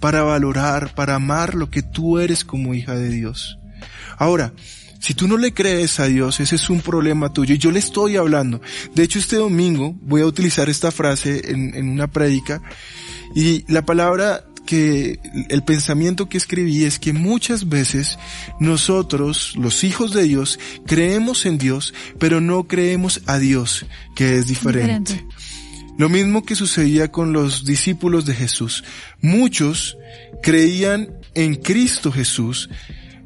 [0.00, 3.58] para valorar, para amar lo que tú eres como hija de Dios.
[4.18, 4.52] Ahora,
[5.04, 7.54] si tú no le crees a Dios, ese es un problema tuyo.
[7.54, 8.62] Y yo le estoy hablando.
[8.94, 12.62] De hecho, este domingo voy a utilizar esta frase en, en una prédica.
[13.34, 18.18] Y la palabra que, el pensamiento que escribí es que muchas veces
[18.60, 23.84] nosotros, los hijos de Dios, creemos en Dios, pero no creemos a Dios,
[24.16, 25.12] que es diferente.
[25.12, 25.36] Diferente.
[25.98, 28.84] Lo mismo que sucedía con los discípulos de Jesús.
[29.20, 29.98] Muchos
[30.42, 32.70] creían en Cristo Jesús,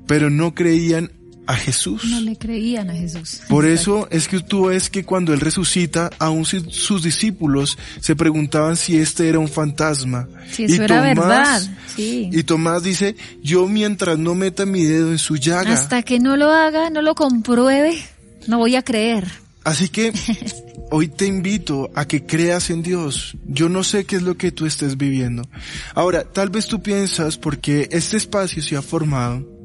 [0.09, 1.13] pero no creían
[1.49, 2.05] a Jesús.
[2.05, 3.41] No le creían a Jesús.
[3.49, 8.15] Por eso es que tú ves que cuando Él resucita, aún si sus discípulos se
[8.15, 10.29] preguntaban si este era un fantasma.
[10.51, 11.63] Si eso era verdad,
[11.97, 12.29] sí.
[12.31, 15.73] Y Tomás dice, yo mientras no meta mi dedo en su llaga.
[15.73, 17.99] Hasta que no lo haga, no lo compruebe,
[18.47, 19.27] no voy a creer.
[19.65, 20.13] Así que
[20.91, 23.39] hoy te invito a que creas en Dios.
[23.47, 25.49] Yo no sé qué es lo que tú estés viviendo.
[25.95, 29.58] Ahora, tal vez tú piensas porque este espacio se ha formado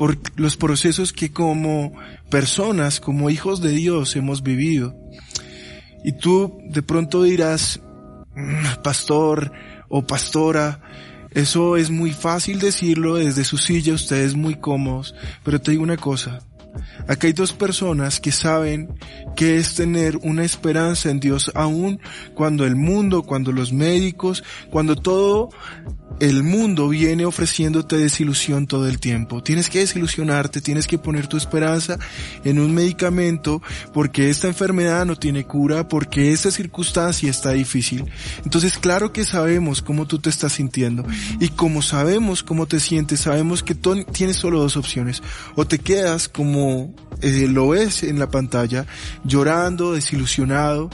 [0.00, 1.92] por los procesos que como
[2.30, 4.96] personas, como hijos de Dios hemos vivido.
[6.02, 7.82] Y tú de pronto dirás,
[8.34, 9.52] "Mm, pastor
[9.90, 10.80] o pastora,
[11.32, 15.98] eso es muy fácil decirlo desde su silla, ustedes muy cómodos, pero te digo una
[15.98, 16.38] cosa,
[17.08, 18.88] Acá hay dos personas que saben
[19.36, 22.00] que es tener una esperanza en Dios aún
[22.34, 25.50] cuando el mundo, cuando los médicos, cuando todo
[26.20, 29.42] el mundo viene ofreciéndote desilusión todo el tiempo.
[29.42, 31.98] Tienes que desilusionarte, tienes que poner tu esperanza
[32.44, 33.62] en un medicamento
[33.94, 38.04] porque esta enfermedad no tiene cura, porque esta circunstancia está difícil.
[38.44, 41.06] Entonces, claro que sabemos cómo tú te estás sintiendo
[41.40, 45.22] y como sabemos cómo te sientes, sabemos que tienes solo dos opciones.
[45.56, 46.59] O te quedas como
[47.22, 48.86] eh, lo ves en la pantalla,
[49.24, 50.90] llorando, desilusionado,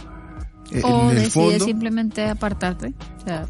[0.72, 1.64] eh, O en el fondo.
[1.64, 2.92] simplemente apartarte.
[3.20, 3.46] O sea,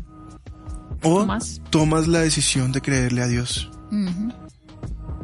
[1.03, 1.61] o tomas.
[1.71, 3.71] tomas la decisión de creerle a Dios.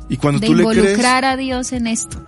[0.09, 2.25] Y cuando de tú le crees, involucrar a Dios en esto.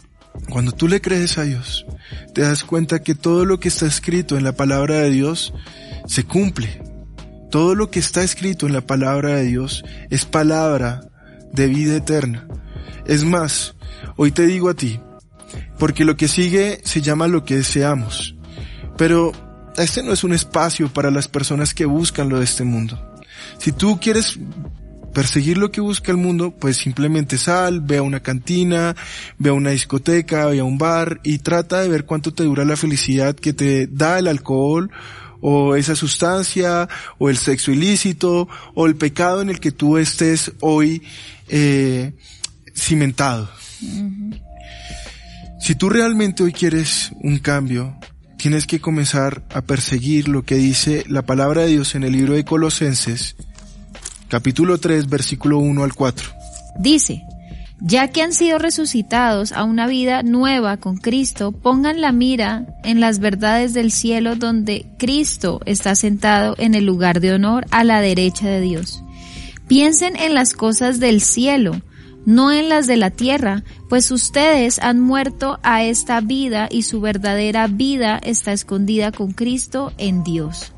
[0.51, 1.87] cuando tú le crees a Dios,
[2.35, 5.55] te das cuenta que todo lo que está escrito en la palabra de Dios
[6.07, 6.83] se cumple.
[7.51, 11.03] Todo lo que está escrito en la palabra de Dios es palabra
[11.53, 12.49] de vida eterna.
[13.07, 13.75] Es más,
[14.17, 15.01] hoy te digo a ti,
[15.79, 18.35] porque lo que sigue se llama lo que deseamos.
[18.97, 19.33] Pero
[19.77, 22.99] este no es un espacio para las personas que buscan lo de este mundo.
[23.59, 24.39] Si tú quieres
[25.13, 28.95] perseguir lo que busca el mundo, pues simplemente sal, ve a una cantina,
[29.39, 32.65] ve a una discoteca, ve a un bar y trata de ver cuánto te dura
[32.65, 34.91] la felicidad que te da el alcohol
[35.41, 40.53] o esa sustancia o el sexo ilícito o el pecado en el que tú estés
[40.61, 41.03] hoy
[41.49, 42.13] eh,
[42.75, 43.49] cimentado.
[45.61, 47.97] Si tú realmente hoy quieres un cambio,
[48.37, 52.35] tienes que comenzar a perseguir lo que dice la palabra de Dios en el libro
[52.35, 53.37] de Colosenses,
[54.29, 56.31] capítulo 3, versículo 1 al 4.
[56.79, 57.23] Dice,
[57.81, 63.01] ya que han sido resucitados a una vida nueva con Cristo, pongan la mira en
[63.01, 68.01] las verdades del cielo donde Cristo está sentado en el lugar de honor a la
[68.01, 69.03] derecha de Dios.
[69.69, 71.81] Piensen en las cosas del cielo,
[72.27, 77.01] no en las de la tierra, pues ustedes han muerto a esta vida y su
[77.01, 80.73] verdadera vida está escondida con Cristo en Dios.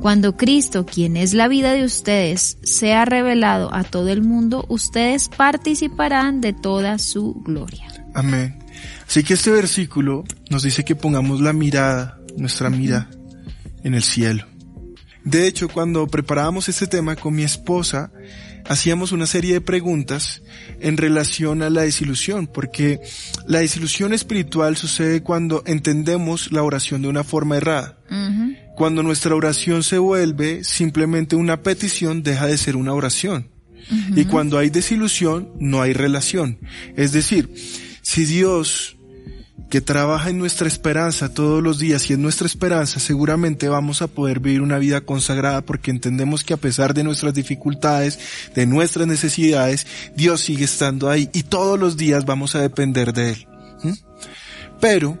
[0.00, 5.28] Cuando Cristo, quien es la vida de ustedes, sea revelado a todo el mundo, ustedes
[5.28, 7.86] participarán de toda su gloria.
[8.14, 8.58] Amén.
[9.06, 13.10] Así que este versículo nos dice que pongamos la mirada, nuestra mira,
[13.84, 14.46] en el cielo.
[15.24, 18.10] De hecho, cuando preparábamos este tema con mi esposa,
[18.68, 20.42] hacíamos una serie de preguntas
[20.80, 23.00] en relación a la desilusión, porque
[23.46, 27.98] la desilusión espiritual sucede cuando entendemos la oración de una forma errada.
[28.76, 33.48] Cuando nuestra oración se vuelve simplemente una petición, deja de ser una oración.
[34.16, 36.58] Y cuando hay desilusión, no hay relación.
[36.96, 37.52] Es decir,
[38.02, 38.96] si Dios
[39.68, 44.06] que trabaja en nuestra esperanza todos los días y en nuestra esperanza seguramente vamos a
[44.06, 48.18] poder vivir una vida consagrada porque entendemos que a pesar de nuestras dificultades,
[48.54, 53.30] de nuestras necesidades, Dios sigue estando ahí y todos los días vamos a depender de
[53.30, 53.46] Él.
[54.80, 55.18] Pero,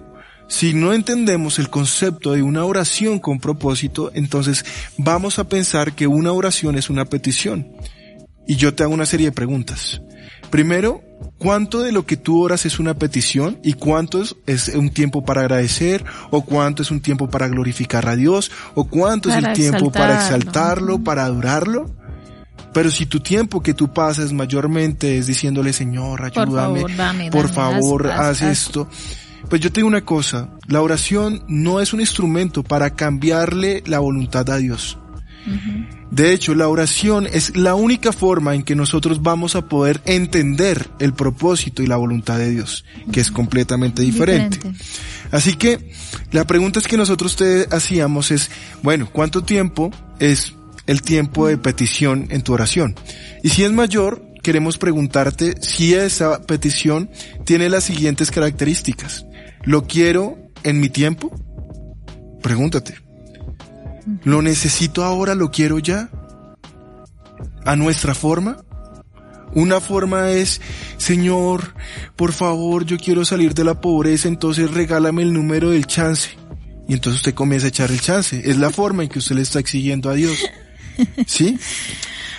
[0.48, 4.64] si no entendemos el concepto de una oración con propósito, entonces
[4.98, 7.72] vamos a pensar que una oración es una petición.
[8.46, 10.02] Y yo te hago una serie de preguntas.
[10.52, 11.00] Primero,
[11.38, 15.40] ¿cuánto de lo que tú oras es una petición y cuánto es, un tiempo para
[15.40, 19.90] agradecer o cuánto es un tiempo para glorificar a Dios o cuánto es el tiempo
[19.90, 21.02] para exaltarlo.
[21.02, 21.86] para adorarlo?
[22.74, 27.30] Pero si tu tiempo que tú pasas mayormente es diciéndole, Señor, Por ayúdame, favor, dame,
[27.30, 28.42] por dame, favor, haz, haz.
[28.42, 28.90] esto.
[29.48, 34.00] Pues yo te digo una cosa, la oración no es un instrumento para cambiarle la
[34.00, 34.98] voluntad a Dios.
[36.10, 40.88] De hecho, la oración es la única forma en que nosotros vamos a poder entender
[40.98, 44.56] el propósito y la voluntad de Dios, que es completamente diferente.
[44.56, 44.84] Diferente.
[45.30, 45.92] Así que
[46.30, 48.50] la pregunta es que nosotros te hacíamos es,
[48.82, 50.54] bueno, ¿cuánto tiempo es
[50.86, 52.94] el tiempo de petición en tu oración?
[53.42, 57.10] Y si es mayor, queremos preguntarte si esa petición
[57.44, 59.24] tiene las siguientes características.
[59.64, 61.34] ¿Lo quiero en mi tiempo?
[62.42, 62.96] Pregúntate.
[64.24, 65.34] ¿Lo necesito ahora?
[65.34, 66.08] ¿Lo quiero ya?
[67.64, 68.56] ¿A nuestra forma?
[69.54, 70.60] Una forma es,
[70.96, 71.74] Señor,
[72.16, 76.30] por favor, yo quiero salir de la pobreza, entonces regálame el número del chance.
[76.88, 78.42] Y entonces usted comienza a echar el chance.
[78.44, 80.36] Es la forma en que usted le está exigiendo a Dios.
[81.26, 81.58] ¿Sí?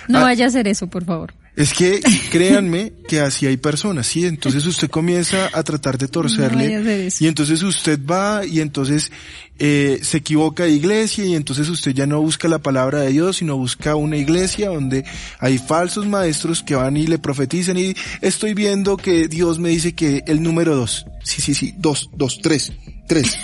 [0.08, 0.22] No Ah.
[0.24, 1.32] vaya a hacer eso, por favor.
[1.56, 2.00] Es que
[2.32, 4.26] créanme que así hay personas, ¿sí?
[4.26, 9.12] Entonces usted comienza a tratar de torcerle y entonces usted va y entonces
[9.60, 13.36] eh, se equivoca de iglesia y entonces usted ya no busca la palabra de Dios,
[13.36, 15.04] sino busca una iglesia donde
[15.38, 19.92] hay falsos maestros que van y le profetizan y estoy viendo que Dios me dice
[19.94, 21.06] que el número dos.
[21.22, 22.72] Sí, sí, sí, dos, dos, tres,
[23.06, 23.38] tres.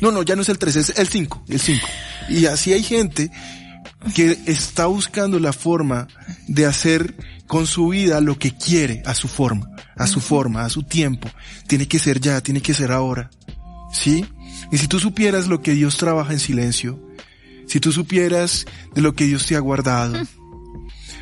[0.00, 1.86] No, no, ya no es el tres, es el cinco, el cinco.
[2.30, 3.30] Y así hay gente
[4.14, 6.08] que está buscando la forma
[6.48, 7.14] de hacer
[7.46, 11.28] con su vida lo que quiere a su forma, a su forma, a su tiempo.
[11.66, 13.30] Tiene que ser ya, tiene que ser ahora.
[13.92, 14.24] ¿Sí?
[14.70, 16.98] Y si tú supieras lo que Dios trabaja en silencio,
[17.66, 20.16] si tú supieras de lo que Dios te ha guardado,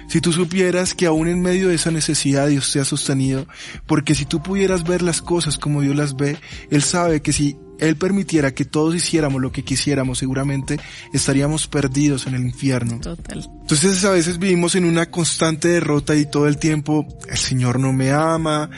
[0.09, 3.46] si tú supieras que aún en medio de esa necesidad Dios te ha sostenido,
[3.87, 6.37] porque si tú pudieras ver las cosas como Dios las ve,
[6.70, 10.79] Él sabe que si Él permitiera que todos hiciéramos lo que quisiéramos, seguramente
[11.12, 13.01] estaríamos perdidos en el infierno.
[13.01, 13.49] Total.
[13.62, 17.93] Entonces a veces vivimos en una constante derrota y todo el tiempo el Señor no
[17.93, 18.71] me ama,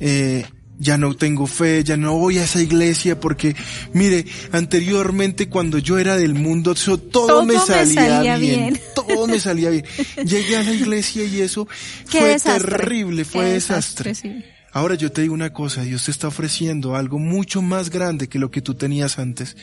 [0.00, 0.44] eh,
[0.78, 3.56] ya no tengo fe, ya no voy a esa iglesia porque,
[3.94, 8.40] mire, anteriormente cuando yo era del mundo, eso todo, Todo me me salía, bien,
[8.74, 8.80] bien.
[8.94, 9.84] todo me salía bien.
[10.24, 11.66] Llegué a la iglesia y eso
[12.10, 12.76] Qué fue desastre.
[12.76, 14.14] terrible, fue Qué desastre.
[14.14, 14.44] sí.
[14.76, 18.38] Ahora yo te digo una cosa, Dios te está ofreciendo algo mucho más grande que
[18.38, 19.56] lo que tú tenías antes.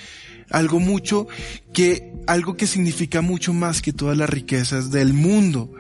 [0.50, 1.28] Algo mucho
[1.72, 5.72] que, algo que significa mucho más que todas las riquezas del mundo.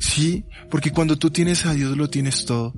[0.00, 2.74] Sí, porque cuando tú tienes a Dios lo tienes todo.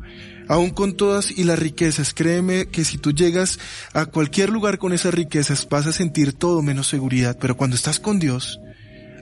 [0.48, 3.58] Aún con todas y las riquezas, créeme que si tú llegas
[3.94, 7.38] a cualquier lugar con esas riquezas vas a sentir todo menos seguridad.
[7.40, 8.60] Pero cuando estás con Dios,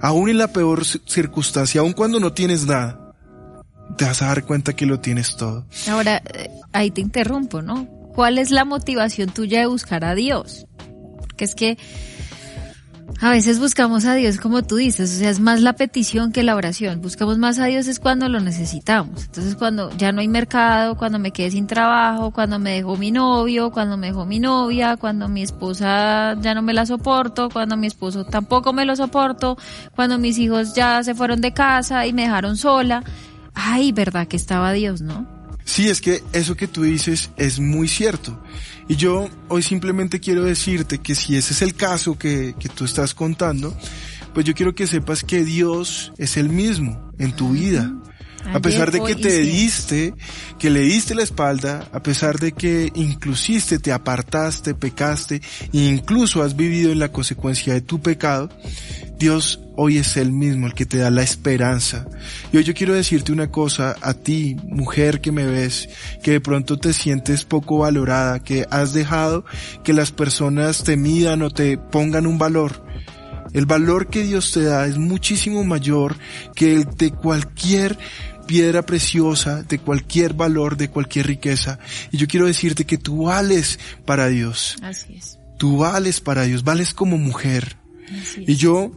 [0.00, 3.03] aún en la peor ci- circunstancia, aún cuando no tienes nada,
[3.96, 5.66] te vas a dar cuenta que lo tienes todo.
[5.88, 7.86] Ahora, eh, ahí te interrumpo, ¿no?
[8.14, 10.66] ¿Cuál es la motivación tuya de buscar a Dios?
[11.18, 11.78] Porque es que
[13.20, 16.42] a veces buscamos a Dios como tú dices, o sea, es más la petición que
[16.42, 17.00] la oración.
[17.00, 19.24] Buscamos más a Dios es cuando lo necesitamos.
[19.24, 23.10] Entonces, cuando ya no hay mercado, cuando me quedé sin trabajo, cuando me dejó mi
[23.10, 27.76] novio, cuando me dejó mi novia, cuando mi esposa ya no me la soporto, cuando
[27.76, 29.56] mi esposo tampoco me lo soporto,
[29.94, 33.04] cuando mis hijos ya se fueron de casa y me dejaron sola.
[33.54, 35.26] Ay, verdad que estaba Dios, ¿no?
[35.64, 38.42] Sí, es que eso que tú dices es muy cierto.
[38.86, 42.84] Y yo hoy simplemente quiero decirte que si ese es el caso que, que tú
[42.84, 43.74] estás contando,
[44.34, 47.92] pues yo quiero que sepas que Dios es el mismo en tu vida.
[48.46, 50.14] Ayer, pesar de que te diste,
[50.58, 55.40] que le diste la espalda, a pesar de que inclusiste, te apartaste, pecaste,
[55.72, 58.50] e incluso has vivido en la consecuencia de tu pecado,
[59.18, 62.06] Dios hoy es el mismo el que te da la esperanza.
[62.52, 65.88] Y hoy yo quiero decirte una cosa a ti, mujer que me ves,
[66.22, 69.44] que de pronto te sientes poco valorada, que has dejado
[69.82, 72.84] que las personas te midan o te pongan un valor.
[73.52, 76.16] El valor que Dios te da es muchísimo mayor
[76.56, 77.96] que el de cualquier
[78.46, 81.78] piedra preciosa, de cualquier valor, de cualquier riqueza.
[82.12, 84.76] Y yo quiero decirte que tú vales para Dios.
[84.82, 85.38] Así es.
[85.58, 87.76] Tú vales para Dios, vales como mujer,
[88.36, 88.92] Y yo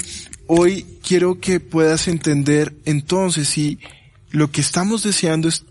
[0.48, 3.80] hoy quiero que puedas entender entonces si
[4.32, 5.66] lo que estamos deseando es,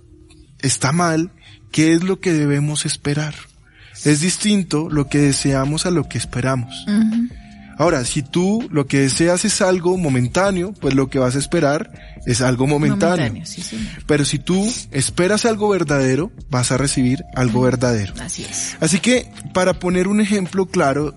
[0.61, 1.33] está mal,
[1.73, 3.35] ¿qué es lo que debemos esperar?
[4.05, 6.87] Es distinto lo que deseamos a lo que esperamos.
[7.79, 11.91] Ahora, si tú lo que deseas es algo momentáneo, pues lo que vas a esperar
[12.27, 13.17] es algo momentáneo.
[13.17, 13.87] Momentáneo, sí, señor.
[14.07, 18.13] Pero si tú esperas algo verdadero, vas a recibir algo verdadero.
[18.21, 18.77] Así es.
[18.81, 21.15] Así que, para poner un ejemplo claro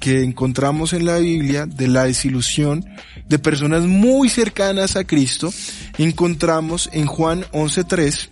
[0.00, 2.84] que encontramos en la Biblia de la desilusión
[3.28, 5.52] de personas muy cercanas a Cristo,
[5.96, 8.28] encontramos en Juan 11.3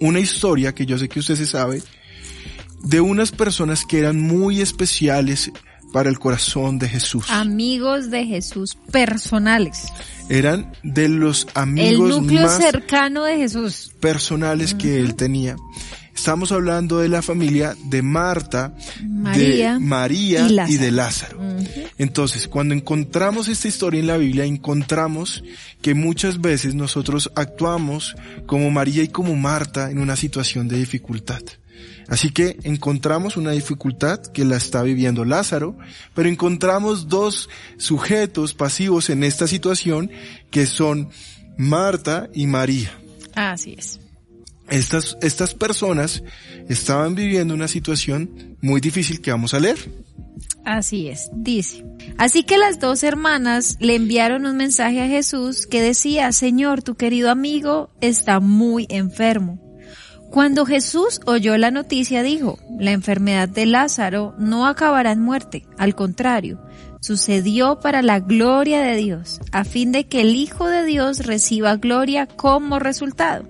[0.00, 1.82] una historia que yo sé que usted se sabe,
[2.82, 5.50] de unas personas que eran muy especiales
[5.96, 7.24] para el corazón de Jesús.
[7.30, 9.84] Amigos de Jesús personales.
[10.28, 13.92] Eran de los El amigos núcleo más cercano de Jesús.
[13.98, 15.56] personales que él tenía.
[16.14, 18.74] Estamos hablando de la familia de Marta,
[19.06, 20.78] María de María y y, Lázaro.
[20.84, 21.40] de Lázaro.
[21.96, 25.44] Entonces, cuando encontramos esta historia en la Biblia, encontramos
[25.80, 31.40] que muchas veces nosotros actuamos como María y como Marta en una situación de dificultad.
[32.08, 35.76] Así que encontramos una dificultad que la está viviendo Lázaro,
[36.14, 37.48] pero encontramos dos
[37.78, 40.10] sujetos pasivos en esta situación
[40.50, 41.10] que son
[41.56, 42.92] Marta y María.
[43.34, 44.00] Así es.
[44.68, 46.22] Estas, estas personas
[46.68, 49.78] estaban viviendo una situación muy difícil que vamos a leer.
[50.64, 51.84] Así es, dice.
[52.18, 56.96] Así que las dos hermanas le enviaron un mensaje a Jesús que decía, Señor, tu
[56.96, 59.65] querido amigo está muy enfermo.
[60.30, 65.94] Cuando Jesús oyó la noticia dijo, la enfermedad de Lázaro no acabará en muerte, al
[65.94, 66.60] contrario,
[67.00, 71.76] sucedió para la gloria de Dios, a fin de que el Hijo de Dios reciba
[71.76, 73.48] gloria como resultado.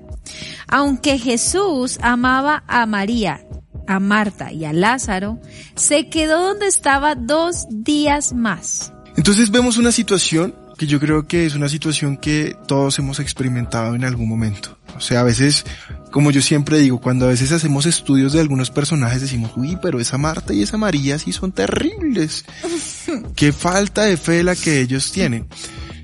[0.69, 3.47] Aunque Jesús amaba a María,
[3.87, 5.41] a Marta y a Lázaro,
[5.75, 8.93] se quedó donde estaba dos días más.
[9.17, 13.95] Entonces vemos una situación que yo creo que es una situación que todos hemos experimentado
[13.95, 14.77] en algún momento.
[14.97, 15.65] O sea, a veces,
[16.11, 20.01] como yo siempre digo, cuando a veces hacemos estudios de algunos personajes decimos, uy, pero
[20.01, 22.45] esa Marta y esa María sí son terribles.
[23.37, 25.47] Qué falta de fe la que ellos tienen.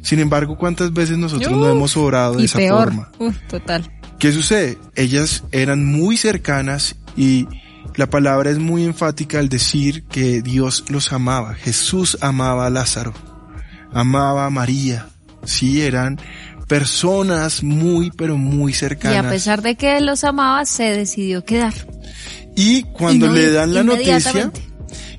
[0.02, 2.84] Sin embargo, ¿cuántas veces nosotros no hemos orado de y esa peor.
[2.84, 3.12] forma?
[3.18, 3.90] Uf, total.
[4.18, 4.78] ¿Qué sucede?
[4.94, 7.46] Ellas eran muy cercanas y
[7.96, 11.54] la palabra es muy enfática al decir que Dios los amaba.
[11.54, 13.12] Jesús amaba a Lázaro,
[13.92, 15.08] amaba a María.
[15.44, 16.18] Sí, eran
[16.72, 19.30] personas muy, pero muy Y a cercanas.
[19.30, 21.74] pesar de que él los amaba, se decidió quedar.
[22.56, 24.50] Y cuando Y no le dan la noticia,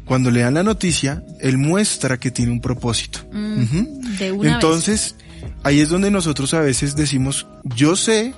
[0.04, 3.20] cuando le dan la noticia, él muestra que tiene un propósito.
[3.30, 4.01] Ujú.
[4.18, 5.16] De una Entonces,
[5.62, 8.34] ahí es donde nosotros a veces decimos, yo sé,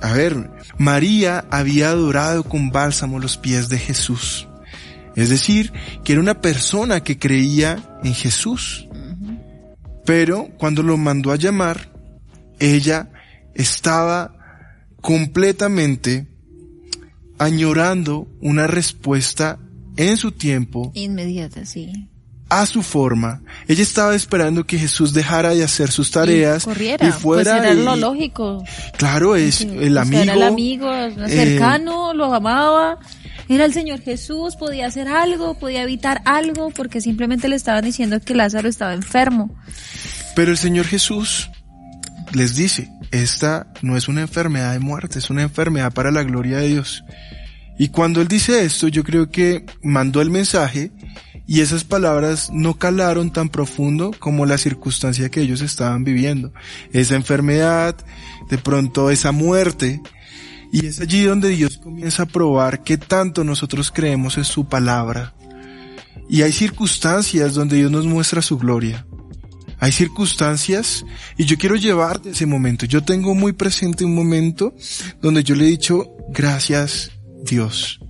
[0.00, 4.48] a ver, María había adorado con bálsamo los pies de Jesús.
[5.16, 5.70] Es decir,
[6.02, 8.88] que era una persona que creía en Jesús.
[10.06, 11.97] Pero cuando lo mandó a llamar,
[12.60, 13.10] ella
[13.54, 14.34] estaba
[15.00, 16.26] completamente
[17.38, 19.58] añorando una respuesta
[19.96, 20.90] en su tiempo.
[20.94, 22.08] Inmediata, sí.
[22.50, 23.42] a su forma.
[23.66, 27.06] Ella estaba esperando que Jesús dejara de hacer sus tareas y corriera.
[27.06, 28.64] y fuera pues era y- lo lógico.
[28.96, 30.22] Claro, es Sí, el amigo.
[30.22, 32.98] era el amigo eh, cercano, lo amaba.
[33.50, 38.18] Era el Señor Jesús, podía hacer algo, podía evitar algo, porque simplemente le estaban diciendo
[38.18, 39.54] que Lázaro estaba enfermo.
[40.34, 41.50] Pero el Señor Jesús
[42.32, 46.58] les dice, esta no es una enfermedad de muerte, es una enfermedad para la gloria
[46.58, 47.04] de Dios.
[47.78, 50.90] Y cuando él dice esto, yo creo que mandó el mensaje
[51.46, 56.52] y esas palabras no calaron tan profundo como la circunstancia que ellos estaban viviendo.
[56.92, 57.96] Esa enfermedad,
[58.50, 60.02] de pronto esa muerte.
[60.72, 65.34] Y es allí donde Dios comienza a probar qué tanto nosotros creemos en su palabra.
[66.28, 69.06] Y hay circunstancias donde Dios nos muestra su gloria.
[69.80, 71.04] Hay circunstancias
[71.36, 72.86] y yo quiero llevarte ese momento.
[72.86, 74.74] Yo tengo muy presente un momento
[75.20, 77.12] donde yo le he dicho, gracias
[77.44, 78.00] Dios.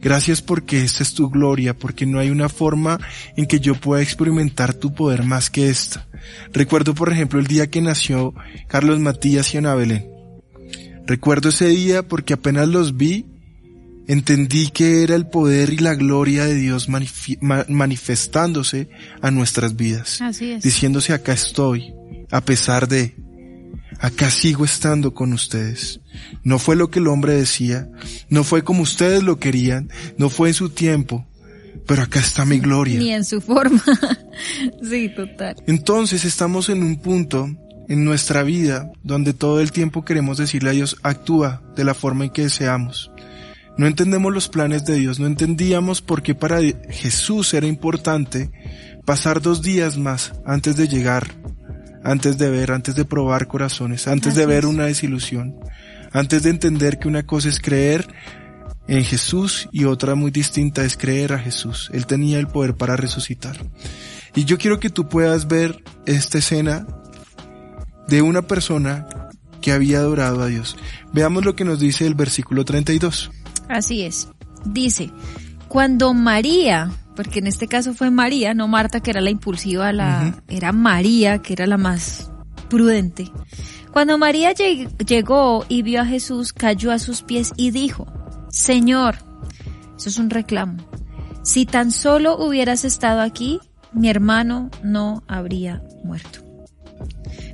[0.00, 3.00] Gracias porque esta es tu gloria, porque no hay una forma
[3.36, 6.06] en que yo pueda experimentar tu poder más que esta.
[6.52, 8.34] Recuerdo, por ejemplo, el día que nació
[8.68, 10.06] Carlos Matías y Ana Belén.
[11.06, 13.26] Recuerdo ese día porque apenas los vi,
[14.06, 18.88] entendí que era el poder y la gloria de Dios ma- manifestándose
[19.22, 20.62] a nuestras vidas Así es.
[20.62, 21.94] diciéndose acá estoy,
[22.30, 23.14] a pesar de,
[24.00, 26.00] acá sigo estando con ustedes.
[26.42, 27.88] No fue lo que el hombre decía,
[28.28, 29.88] no fue como ustedes lo querían,
[30.18, 31.26] no fue en su tiempo,
[31.86, 32.98] pero acá está mi gloria.
[32.98, 33.82] Ni en su forma.
[34.88, 35.56] sí, total.
[35.66, 37.48] Entonces estamos en un punto
[37.88, 42.24] en nuestra vida donde todo el tiempo queremos decirle a Dios, actúa de la forma
[42.24, 43.10] en que deseamos.
[43.76, 46.60] No entendemos los planes de Dios, no entendíamos por qué para
[46.90, 48.50] Jesús era importante
[49.04, 51.34] pasar dos días más antes de llegar,
[52.04, 54.70] antes de ver, antes de probar corazones, antes de ver es.
[54.70, 55.56] una desilusión,
[56.12, 58.06] antes de entender que una cosa es creer
[58.86, 61.90] en Jesús y otra muy distinta es creer a Jesús.
[61.92, 63.58] Él tenía el poder para resucitar.
[64.34, 66.86] Y yo quiero que tú puedas ver esta escena
[68.08, 69.06] de una persona
[69.60, 70.76] que había adorado a Dios.
[71.12, 73.30] Veamos lo que nos dice el versículo 32.
[73.68, 74.28] Así es.
[74.64, 75.10] Dice,
[75.68, 80.34] cuando María, porque en este caso fue María, no Marta que era la impulsiva, la,
[80.48, 82.30] era María que era la más
[82.68, 83.30] prudente.
[83.92, 88.06] Cuando María lleg- llegó y vio a Jesús, cayó a sus pies y dijo,
[88.50, 89.16] Señor,
[89.96, 90.78] eso es un reclamo,
[91.42, 93.60] si tan solo hubieras estado aquí,
[93.92, 96.40] mi hermano no habría muerto.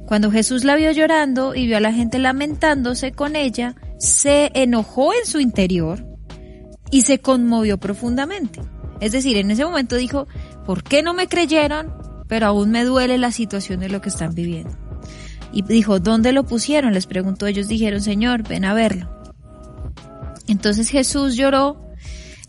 [0.06, 5.12] Cuando Jesús la vio llorando y vio a la gente lamentándose con ella, se enojó
[5.12, 6.04] en su interior
[6.90, 8.60] y se conmovió profundamente.
[9.00, 10.26] Es decir, en ese momento dijo,
[10.66, 11.92] ¿por qué no me creyeron?
[12.26, 14.76] Pero aún me duele la situación de lo que están viviendo.
[15.52, 16.94] Y dijo, ¿dónde lo pusieron?
[16.94, 19.10] Les preguntó, ellos dijeron, Señor, ven a verlo.
[20.48, 21.86] Entonces Jesús lloró.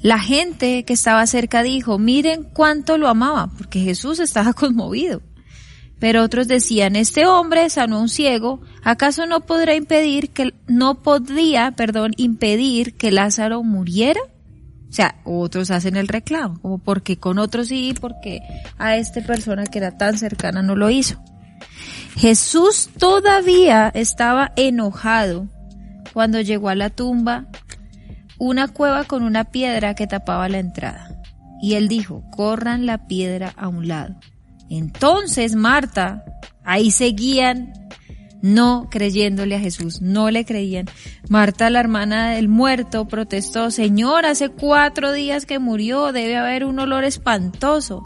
[0.01, 5.21] La gente que estaba cerca dijo, miren cuánto lo amaba, porque Jesús estaba conmovido.
[6.01, 11.03] Pero otros decían, este hombre sanó a un ciego, ¿acaso no podrá impedir que, no
[11.03, 14.19] podría, perdón, impedir que Lázaro muriera?
[14.89, 18.39] O sea, otros hacen el reclamo, como porque con otros sí, porque
[18.79, 21.21] a esta persona que era tan cercana no lo hizo.
[22.15, 25.49] Jesús todavía estaba enojado
[26.13, 27.45] cuando llegó a la tumba,
[28.39, 31.21] una cueva con una piedra que tapaba la entrada.
[31.61, 34.15] Y él dijo, corran la piedra a un lado.
[34.71, 36.23] Entonces Marta,
[36.63, 37.73] ahí seguían
[38.41, 40.87] no creyéndole a Jesús, no le creían.
[41.29, 46.79] Marta, la hermana del muerto, protestó, Señor, hace cuatro días que murió, debe haber un
[46.79, 48.03] olor espantoso.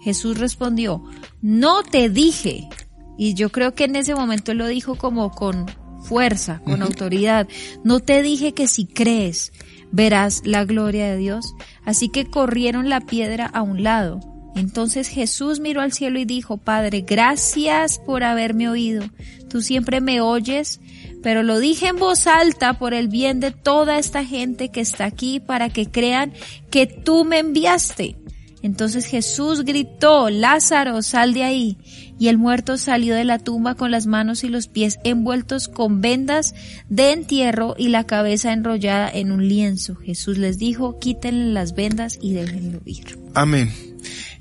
[0.00, 1.04] Jesús respondió,
[1.40, 2.68] no te dije.
[3.16, 5.66] Y yo creo que en ese momento lo dijo como con
[6.02, 7.48] fuerza, con autoridad.
[7.82, 9.52] No te dije que si crees,
[9.90, 11.54] verás la gloria de Dios.
[11.84, 14.20] Así que corrieron la piedra a un lado.
[14.54, 19.04] Entonces Jesús miró al cielo y dijo, Padre, gracias por haberme oído.
[19.48, 20.80] Tú siempre me oyes,
[21.22, 25.04] pero lo dije en voz alta por el bien de toda esta gente que está
[25.04, 26.32] aquí para que crean
[26.70, 28.16] que tú me enviaste.
[28.62, 31.78] Entonces Jesús gritó, Lázaro, sal de ahí.
[32.18, 36.00] Y el muerto salió de la tumba con las manos y los pies envueltos con
[36.00, 36.54] vendas
[36.88, 39.94] de entierro y la cabeza enrollada en un lienzo.
[39.94, 43.18] Jesús les dijo, quítenle las vendas y déjenlo ir.
[43.34, 43.70] Amén.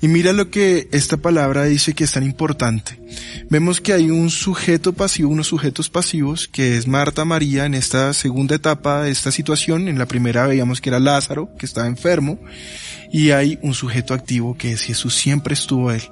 [0.02, 3.00] Y mira lo que esta palabra dice que es tan importante.
[3.50, 8.14] Vemos que hay un sujeto pasivo, unos sujetos pasivos, que es Marta María en esta
[8.14, 9.88] segunda etapa de esta situación.
[9.88, 12.40] En la primera veíamos que era Lázaro, que estaba enfermo,
[13.12, 16.04] y hay un sujeto activo que es Jesús, siempre estuvo él.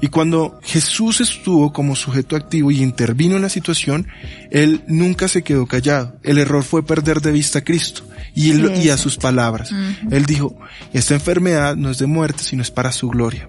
[0.00, 4.06] Y cuando Jesús estuvo como sujeto activo y intervino en la situación,
[4.50, 6.16] él nunca se quedó callado.
[6.22, 8.02] El error fue perder de vista a Cristo
[8.34, 9.72] y, él- y a sus palabras.
[10.10, 10.56] Él dijo,
[10.92, 13.48] esta enfermedad no es de muerte, sino es para su gloria.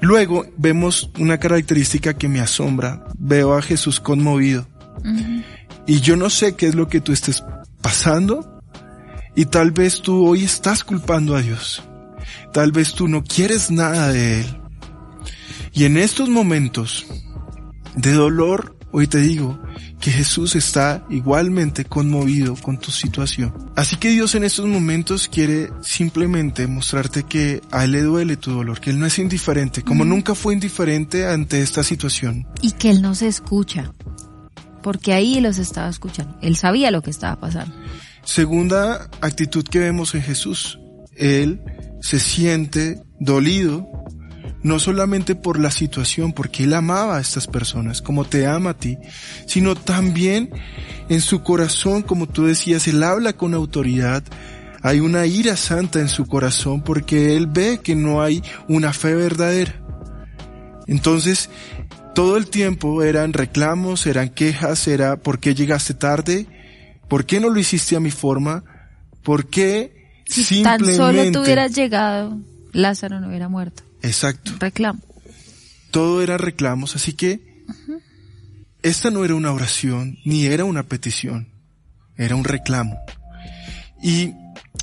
[0.00, 3.04] Luego vemos una característica que me asombra.
[3.18, 4.66] Veo a Jesús conmovido.
[5.86, 7.44] Y yo no sé qué es lo que tú estés
[7.82, 8.60] pasando.
[9.34, 11.82] Y tal vez tú hoy estás culpando a Dios.
[12.52, 14.46] Tal vez tú no quieres nada de Él.
[15.76, 17.04] Y en estos momentos
[17.96, 19.60] de dolor, hoy te digo
[20.00, 23.52] que Jesús está igualmente conmovido con tu situación.
[23.76, 28.52] Así que Dios en estos momentos quiere simplemente mostrarte que a Él le duele tu
[28.52, 32.46] dolor, que Él no es indiferente, como nunca fue indiferente ante esta situación.
[32.62, 33.92] Y que él no se escucha.
[34.82, 36.38] Porque ahí los estaba escuchando.
[36.40, 37.76] Él sabía lo que estaba pasando.
[38.24, 40.78] Segunda actitud que vemos en Jesús,
[41.14, 41.60] Él
[42.00, 43.86] se siente dolido,
[44.62, 48.78] no solamente por la situación, porque Él amaba a estas personas, como te ama a
[48.78, 48.98] ti,
[49.46, 50.50] sino también
[51.08, 54.24] en su corazón, como tú decías, Él habla con autoridad,
[54.82, 59.14] hay una ira santa en su corazón porque Él ve que no hay una fe
[59.14, 59.74] verdadera.
[60.86, 61.50] Entonces,
[62.14, 66.46] todo el tiempo eran reclamos, eran quejas, era ¿por qué llegaste tarde?
[67.08, 68.64] ¿Por qué no lo hiciste a mi forma?
[69.22, 71.32] ¿Por qué Si tan solo simplemente...
[71.32, 72.38] tú hubieras llegado,
[72.72, 73.82] Lázaro no hubiera muerto.
[74.06, 74.52] Exacto.
[74.58, 75.00] Reclamo.
[75.90, 77.64] Todo eran reclamos, así que
[78.82, 81.48] esta no era una oración, ni era una petición,
[82.16, 82.98] era un reclamo.
[84.02, 84.34] Y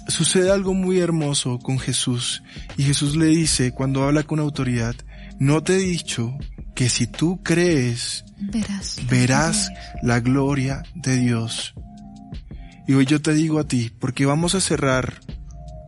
[0.07, 2.43] sucede algo muy hermoso con Jesús,
[2.77, 4.95] y Jesús le dice, cuando habla con autoridad,
[5.39, 6.37] no te he dicho
[6.75, 8.97] que si tú crees, Verás.
[9.09, 9.69] verás
[10.01, 11.73] la gloria de Dios.
[12.87, 15.21] Y hoy yo te digo a ti, porque vamos a cerrar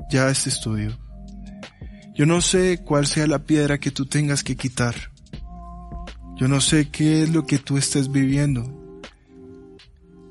[0.09, 0.97] ya este estudio.
[2.15, 4.95] Yo no sé cuál sea la piedra que tú tengas que quitar.
[6.37, 9.01] Yo no sé qué es lo que tú estés viviendo.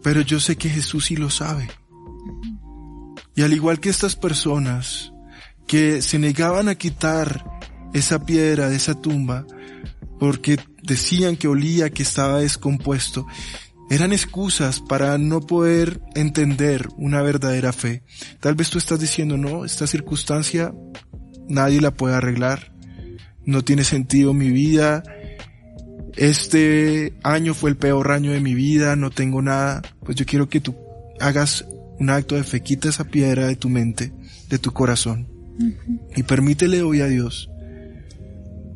[0.02, 1.68] Pero yo sé que Jesús sí lo sabe.
[3.36, 5.12] Y al igual que estas personas
[5.66, 7.44] que se negaban a quitar
[7.92, 9.46] esa piedra de esa tumba
[10.18, 13.26] porque decían que olía, que estaba descompuesto,
[13.90, 18.02] eran excusas para no poder entender una verdadera fe.
[18.40, 20.72] Tal vez tú estás diciendo, no, esta circunstancia
[21.48, 22.72] nadie la puede arreglar,
[23.44, 25.02] no tiene sentido mi vida,
[26.16, 30.48] este año fue el peor año de mi vida, no tengo nada, pues yo quiero
[30.48, 30.76] que tú
[31.20, 31.66] hagas
[31.98, 34.12] un acto de fe, quita esa piedra de tu mente,
[34.48, 35.28] de tu corazón,
[36.16, 37.50] y permítele hoy a Dios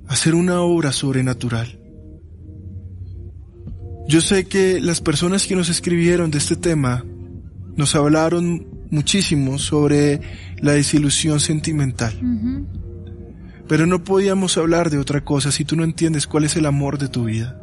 [0.08, 1.78] hacer una obra sobrenatural.
[4.08, 7.04] Yo sé que las personas que nos escribieron de este tema
[7.76, 10.20] nos hablaron muchísimo sobre
[10.60, 12.14] la desilusión sentimental.
[13.68, 16.98] Pero no podíamos hablar de otra cosa si tú no entiendes cuál es el amor
[16.98, 17.60] de tu vida.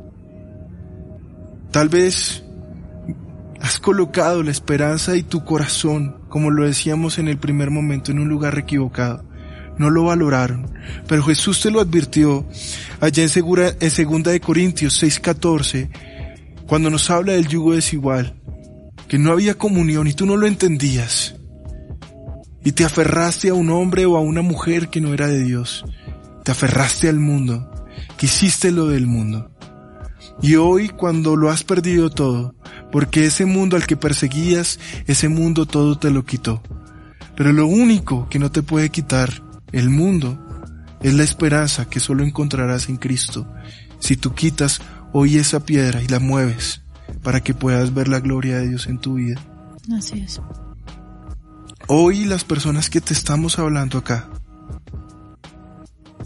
[1.71, 2.43] Tal vez
[3.59, 8.19] has colocado la esperanza y tu corazón, como lo decíamos en el primer momento, en
[8.19, 9.25] un lugar equivocado.
[9.77, 10.71] No lo valoraron.
[11.07, 12.45] Pero Jesús te lo advirtió
[13.01, 15.89] allá en, segura, en segunda de Corintios 6:14,
[16.67, 18.35] cuando nos habla del yugo desigual,
[19.07, 21.35] que no había comunión y tú no lo entendías.
[22.63, 25.85] Y te aferraste a un hombre o a una mujer que no era de Dios.
[26.43, 27.71] Te aferraste al mundo.
[28.17, 29.51] Quisiste lo del mundo.
[30.41, 32.55] Y hoy cuando lo has perdido todo,
[32.91, 36.61] porque ese mundo al que perseguías, ese mundo todo te lo quitó.
[37.35, 40.41] Pero lo único que no te puede quitar el mundo
[41.01, 43.47] es la esperanza que solo encontrarás en Cristo
[43.99, 44.81] si tú quitas
[45.13, 46.84] hoy esa piedra y la mueves
[47.23, 49.41] para que puedas ver la gloria de Dios en tu vida.
[49.95, 50.41] Así es.
[51.87, 54.27] Hoy las personas que te estamos hablando acá,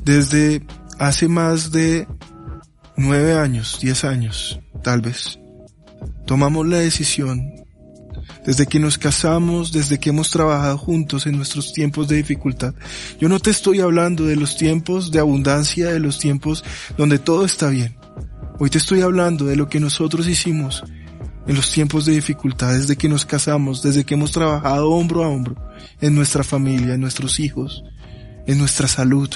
[0.04, 0.66] desde
[0.98, 2.08] hace más de
[2.96, 5.40] nueve años, diez años, tal vez,
[6.26, 7.54] tomamos la decisión,
[8.46, 12.74] desde que nos casamos, desde que hemos trabajado juntos en nuestros tiempos de dificultad.
[13.20, 16.64] Yo no te estoy hablando de los tiempos de abundancia, de los tiempos
[16.98, 17.99] donde todo está bien.
[18.62, 20.84] Hoy te estoy hablando de lo que nosotros hicimos
[21.48, 25.30] en los tiempos de dificultad, desde que nos casamos, desde que hemos trabajado hombro a
[25.30, 25.56] hombro
[26.02, 27.86] en nuestra familia, en nuestros hijos,
[28.48, 29.30] en nuestra salud.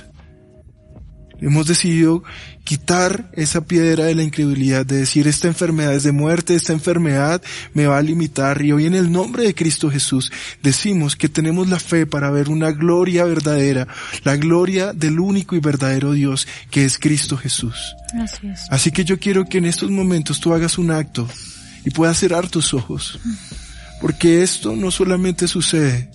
[1.44, 2.24] Hemos decidido
[2.64, 7.42] quitar esa piedra de la incredulidad, de decir esta enfermedad es de muerte, esta enfermedad
[7.74, 8.62] me va a limitar.
[8.62, 10.32] Y hoy en el nombre de Cristo Jesús
[10.62, 13.90] decimos que tenemos la fe para ver una gloria verdadera,
[14.24, 17.94] la gloria del único y verdadero Dios que es Cristo Jesús.
[18.18, 18.62] Así es.
[18.70, 21.28] Así que yo quiero que en estos momentos tú hagas un acto
[21.84, 23.20] y puedas cerrar tus ojos.
[24.00, 26.10] Porque esto no solamente sucede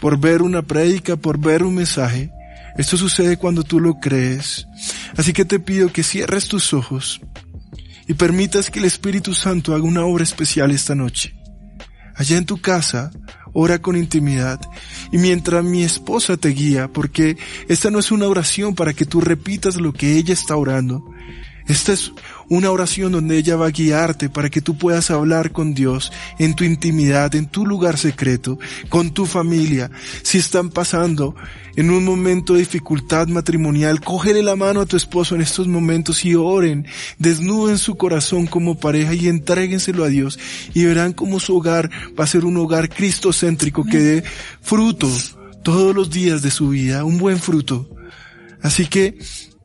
[0.00, 2.30] por ver una prédica, por ver un mensaje.
[2.78, 4.66] Esto sucede cuando tú lo crees.
[5.16, 7.20] Así que te pido que cierres tus ojos
[8.06, 11.34] y permitas que el Espíritu Santo haga una obra especial esta noche.
[12.14, 13.10] Allá en tu casa,
[13.52, 14.60] ora con intimidad
[15.12, 17.36] y mientras mi esposa te guía, porque
[17.68, 21.04] esta no es una oración para que tú repitas lo que ella está orando.
[21.66, 22.12] Esta es
[22.48, 26.54] una oración donde ella va a guiarte para que tú puedas hablar con Dios en
[26.54, 29.90] tu intimidad, en tu lugar secreto, con tu familia.
[30.22, 31.34] Si están pasando
[31.76, 36.24] en un momento de dificultad matrimonial, cógele la mano a tu esposo en estos momentos
[36.24, 36.86] y oren,
[37.18, 40.38] desnuden su corazón como pareja y entréguenselo a Dios
[40.74, 44.24] y verán cómo su hogar va a ser un hogar cristocéntrico que dé
[44.62, 45.10] fruto
[45.62, 47.90] todos los días de su vida, un buen fruto.
[48.62, 49.18] Así que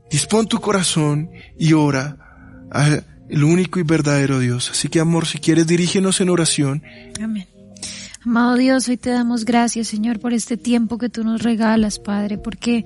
[0.10, 2.31] dispón tu corazón y ora
[2.72, 4.72] al único y verdadero Dios.
[4.72, 6.84] Así que amor, si quieres dirígenos en oración.
[7.22, 7.48] Amén.
[8.24, 12.38] Amado Dios, hoy te damos gracias, Señor, por este tiempo que tú nos regalas, Padre,
[12.38, 12.86] porque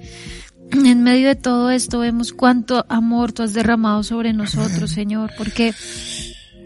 [0.71, 5.73] en medio de todo esto vemos cuánto amor tú has derramado sobre nosotros, Señor, porque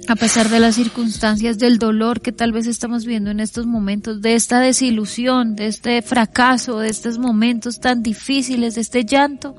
[0.08, 4.22] a pesar de las circunstancias del dolor que tal vez estamos viendo en estos momentos,
[4.22, 9.56] de esta desilusión, de este fracaso, de estos momentos tan difíciles, de este llanto,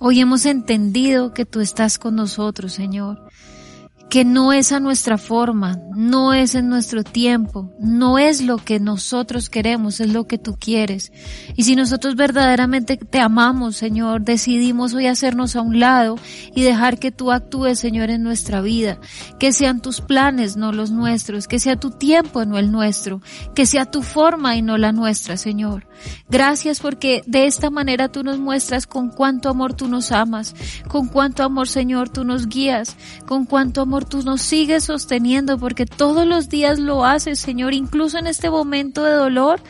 [0.00, 3.29] hoy hemos entendido que tú estás con nosotros, Señor
[4.10, 8.80] que no es a nuestra forma, no es en nuestro tiempo, no es lo que
[8.80, 11.12] nosotros queremos, es lo que tú quieres.
[11.54, 16.16] Y si nosotros verdaderamente te amamos, Señor, decidimos hoy hacernos a un lado
[16.56, 18.98] y dejar que tú actúes, Señor, en nuestra vida,
[19.38, 23.22] que sean tus planes, no los nuestros, que sea tu tiempo, no el nuestro,
[23.54, 25.86] que sea tu forma y no la nuestra, Señor.
[26.28, 30.54] Gracias porque de esta manera tú nos muestras con cuánto amor tú nos amas,
[30.88, 32.96] con cuánto amor, Señor, tú nos guías,
[33.26, 38.18] con cuánto amor Tú nos sigues sosteniendo porque todos los días lo haces, Señor, incluso
[38.18, 39.60] en este momento de dolor.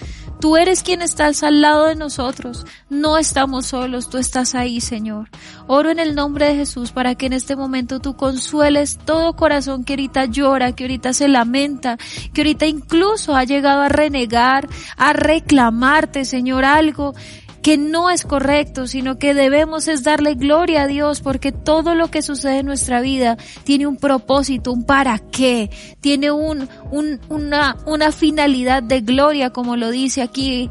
[0.40, 2.64] Tú eres quien estás al lado de nosotros.
[2.88, 5.28] No estamos solos, tú estás ahí, Señor.
[5.66, 9.84] Oro en el nombre de Jesús para que en este momento tú consueles todo corazón
[9.84, 11.98] que ahorita llora, que ahorita se lamenta,
[12.32, 14.66] que ahorita incluso ha llegado a renegar,
[14.96, 17.14] a reclamarte, Señor, algo
[17.62, 22.10] que no es correcto, sino que debemos es darle gloria a Dios porque todo lo
[22.10, 27.76] que sucede en nuestra vida tiene un propósito, un para qué, tiene un, un, una,
[27.86, 30.70] una finalidad de gloria, como lo dice aquí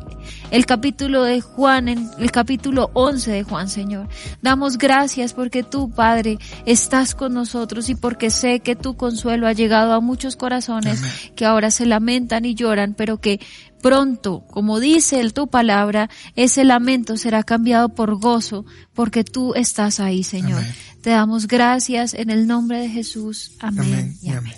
[0.51, 4.07] el capítulo de Juan, en el capítulo 11 de Juan, Señor.
[4.41, 9.53] Damos gracias porque tú, Padre, estás con nosotros y porque sé que tu consuelo ha
[9.53, 11.01] llegado a muchos corazones
[11.35, 13.39] que ahora se lamentan y lloran, pero que
[13.81, 19.99] pronto, como dice el tu palabra, ese lamento será cambiado por gozo, porque tú estás
[19.99, 20.63] ahí, Señor.
[21.01, 23.53] Te damos gracias en el nombre de Jesús.
[23.59, 24.17] Amén.
[24.21, 24.53] y amén.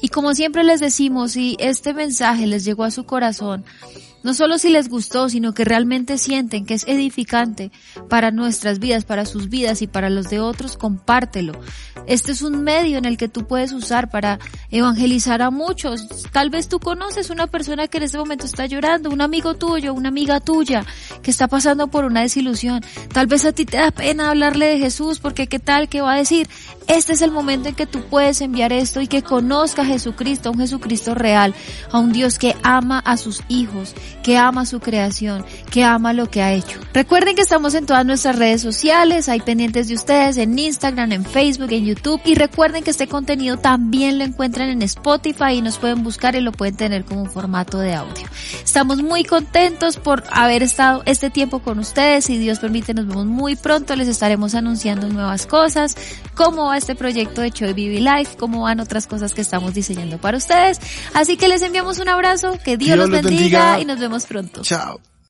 [0.00, 3.64] Y como siempre les decimos, si este mensaje les llegó a su corazón,
[4.22, 7.70] no solo si les gustó, sino que realmente sienten que es edificante
[8.08, 11.52] para nuestras vidas, para sus vidas y para los de otros, compártelo.
[12.06, 14.38] Este es un medio en el que tú puedes usar para
[14.70, 16.06] evangelizar a muchos.
[16.32, 19.94] Tal vez tú conoces una persona que en este momento está llorando, un amigo tuyo,
[19.94, 20.84] una amiga tuya
[21.22, 22.82] que está pasando por una desilusión.
[23.12, 26.14] Tal vez a ti te da pena hablarle de Jesús porque qué tal, qué va
[26.14, 26.48] a decir.
[26.88, 30.48] Este es el momento en que tú puedes enviar esto y que conozca a Jesucristo,
[30.48, 31.54] a un Jesucristo real,
[31.90, 36.30] a un Dios que ama a sus hijos, que ama su creación, que ama lo
[36.30, 36.80] que ha hecho.
[36.92, 41.24] Recuerden que estamos en todas nuestras redes sociales, hay pendientes de ustedes en Instagram, en
[41.24, 45.78] Facebook, en YouTube y recuerden que este contenido también lo encuentran en Spotify y nos
[45.78, 48.26] pueden buscar y lo pueden tener como un formato de audio.
[48.62, 52.24] Estamos muy contentos por haber estado este tiempo con ustedes.
[52.24, 53.96] Si Dios permite, nos vemos muy pronto.
[53.96, 55.96] Les estaremos anunciando nuevas cosas,
[56.34, 60.18] cómo va este proyecto de Choi Vivi Life, cómo van otras cosas que estamos diseñando
[60.18, 60.80] para ustedes.
[61.14, 64.62] Así que les enviamos un abrazo, que Dios, los bendiga, y nos vemos pronto.
[64.62, 65.00] Chao.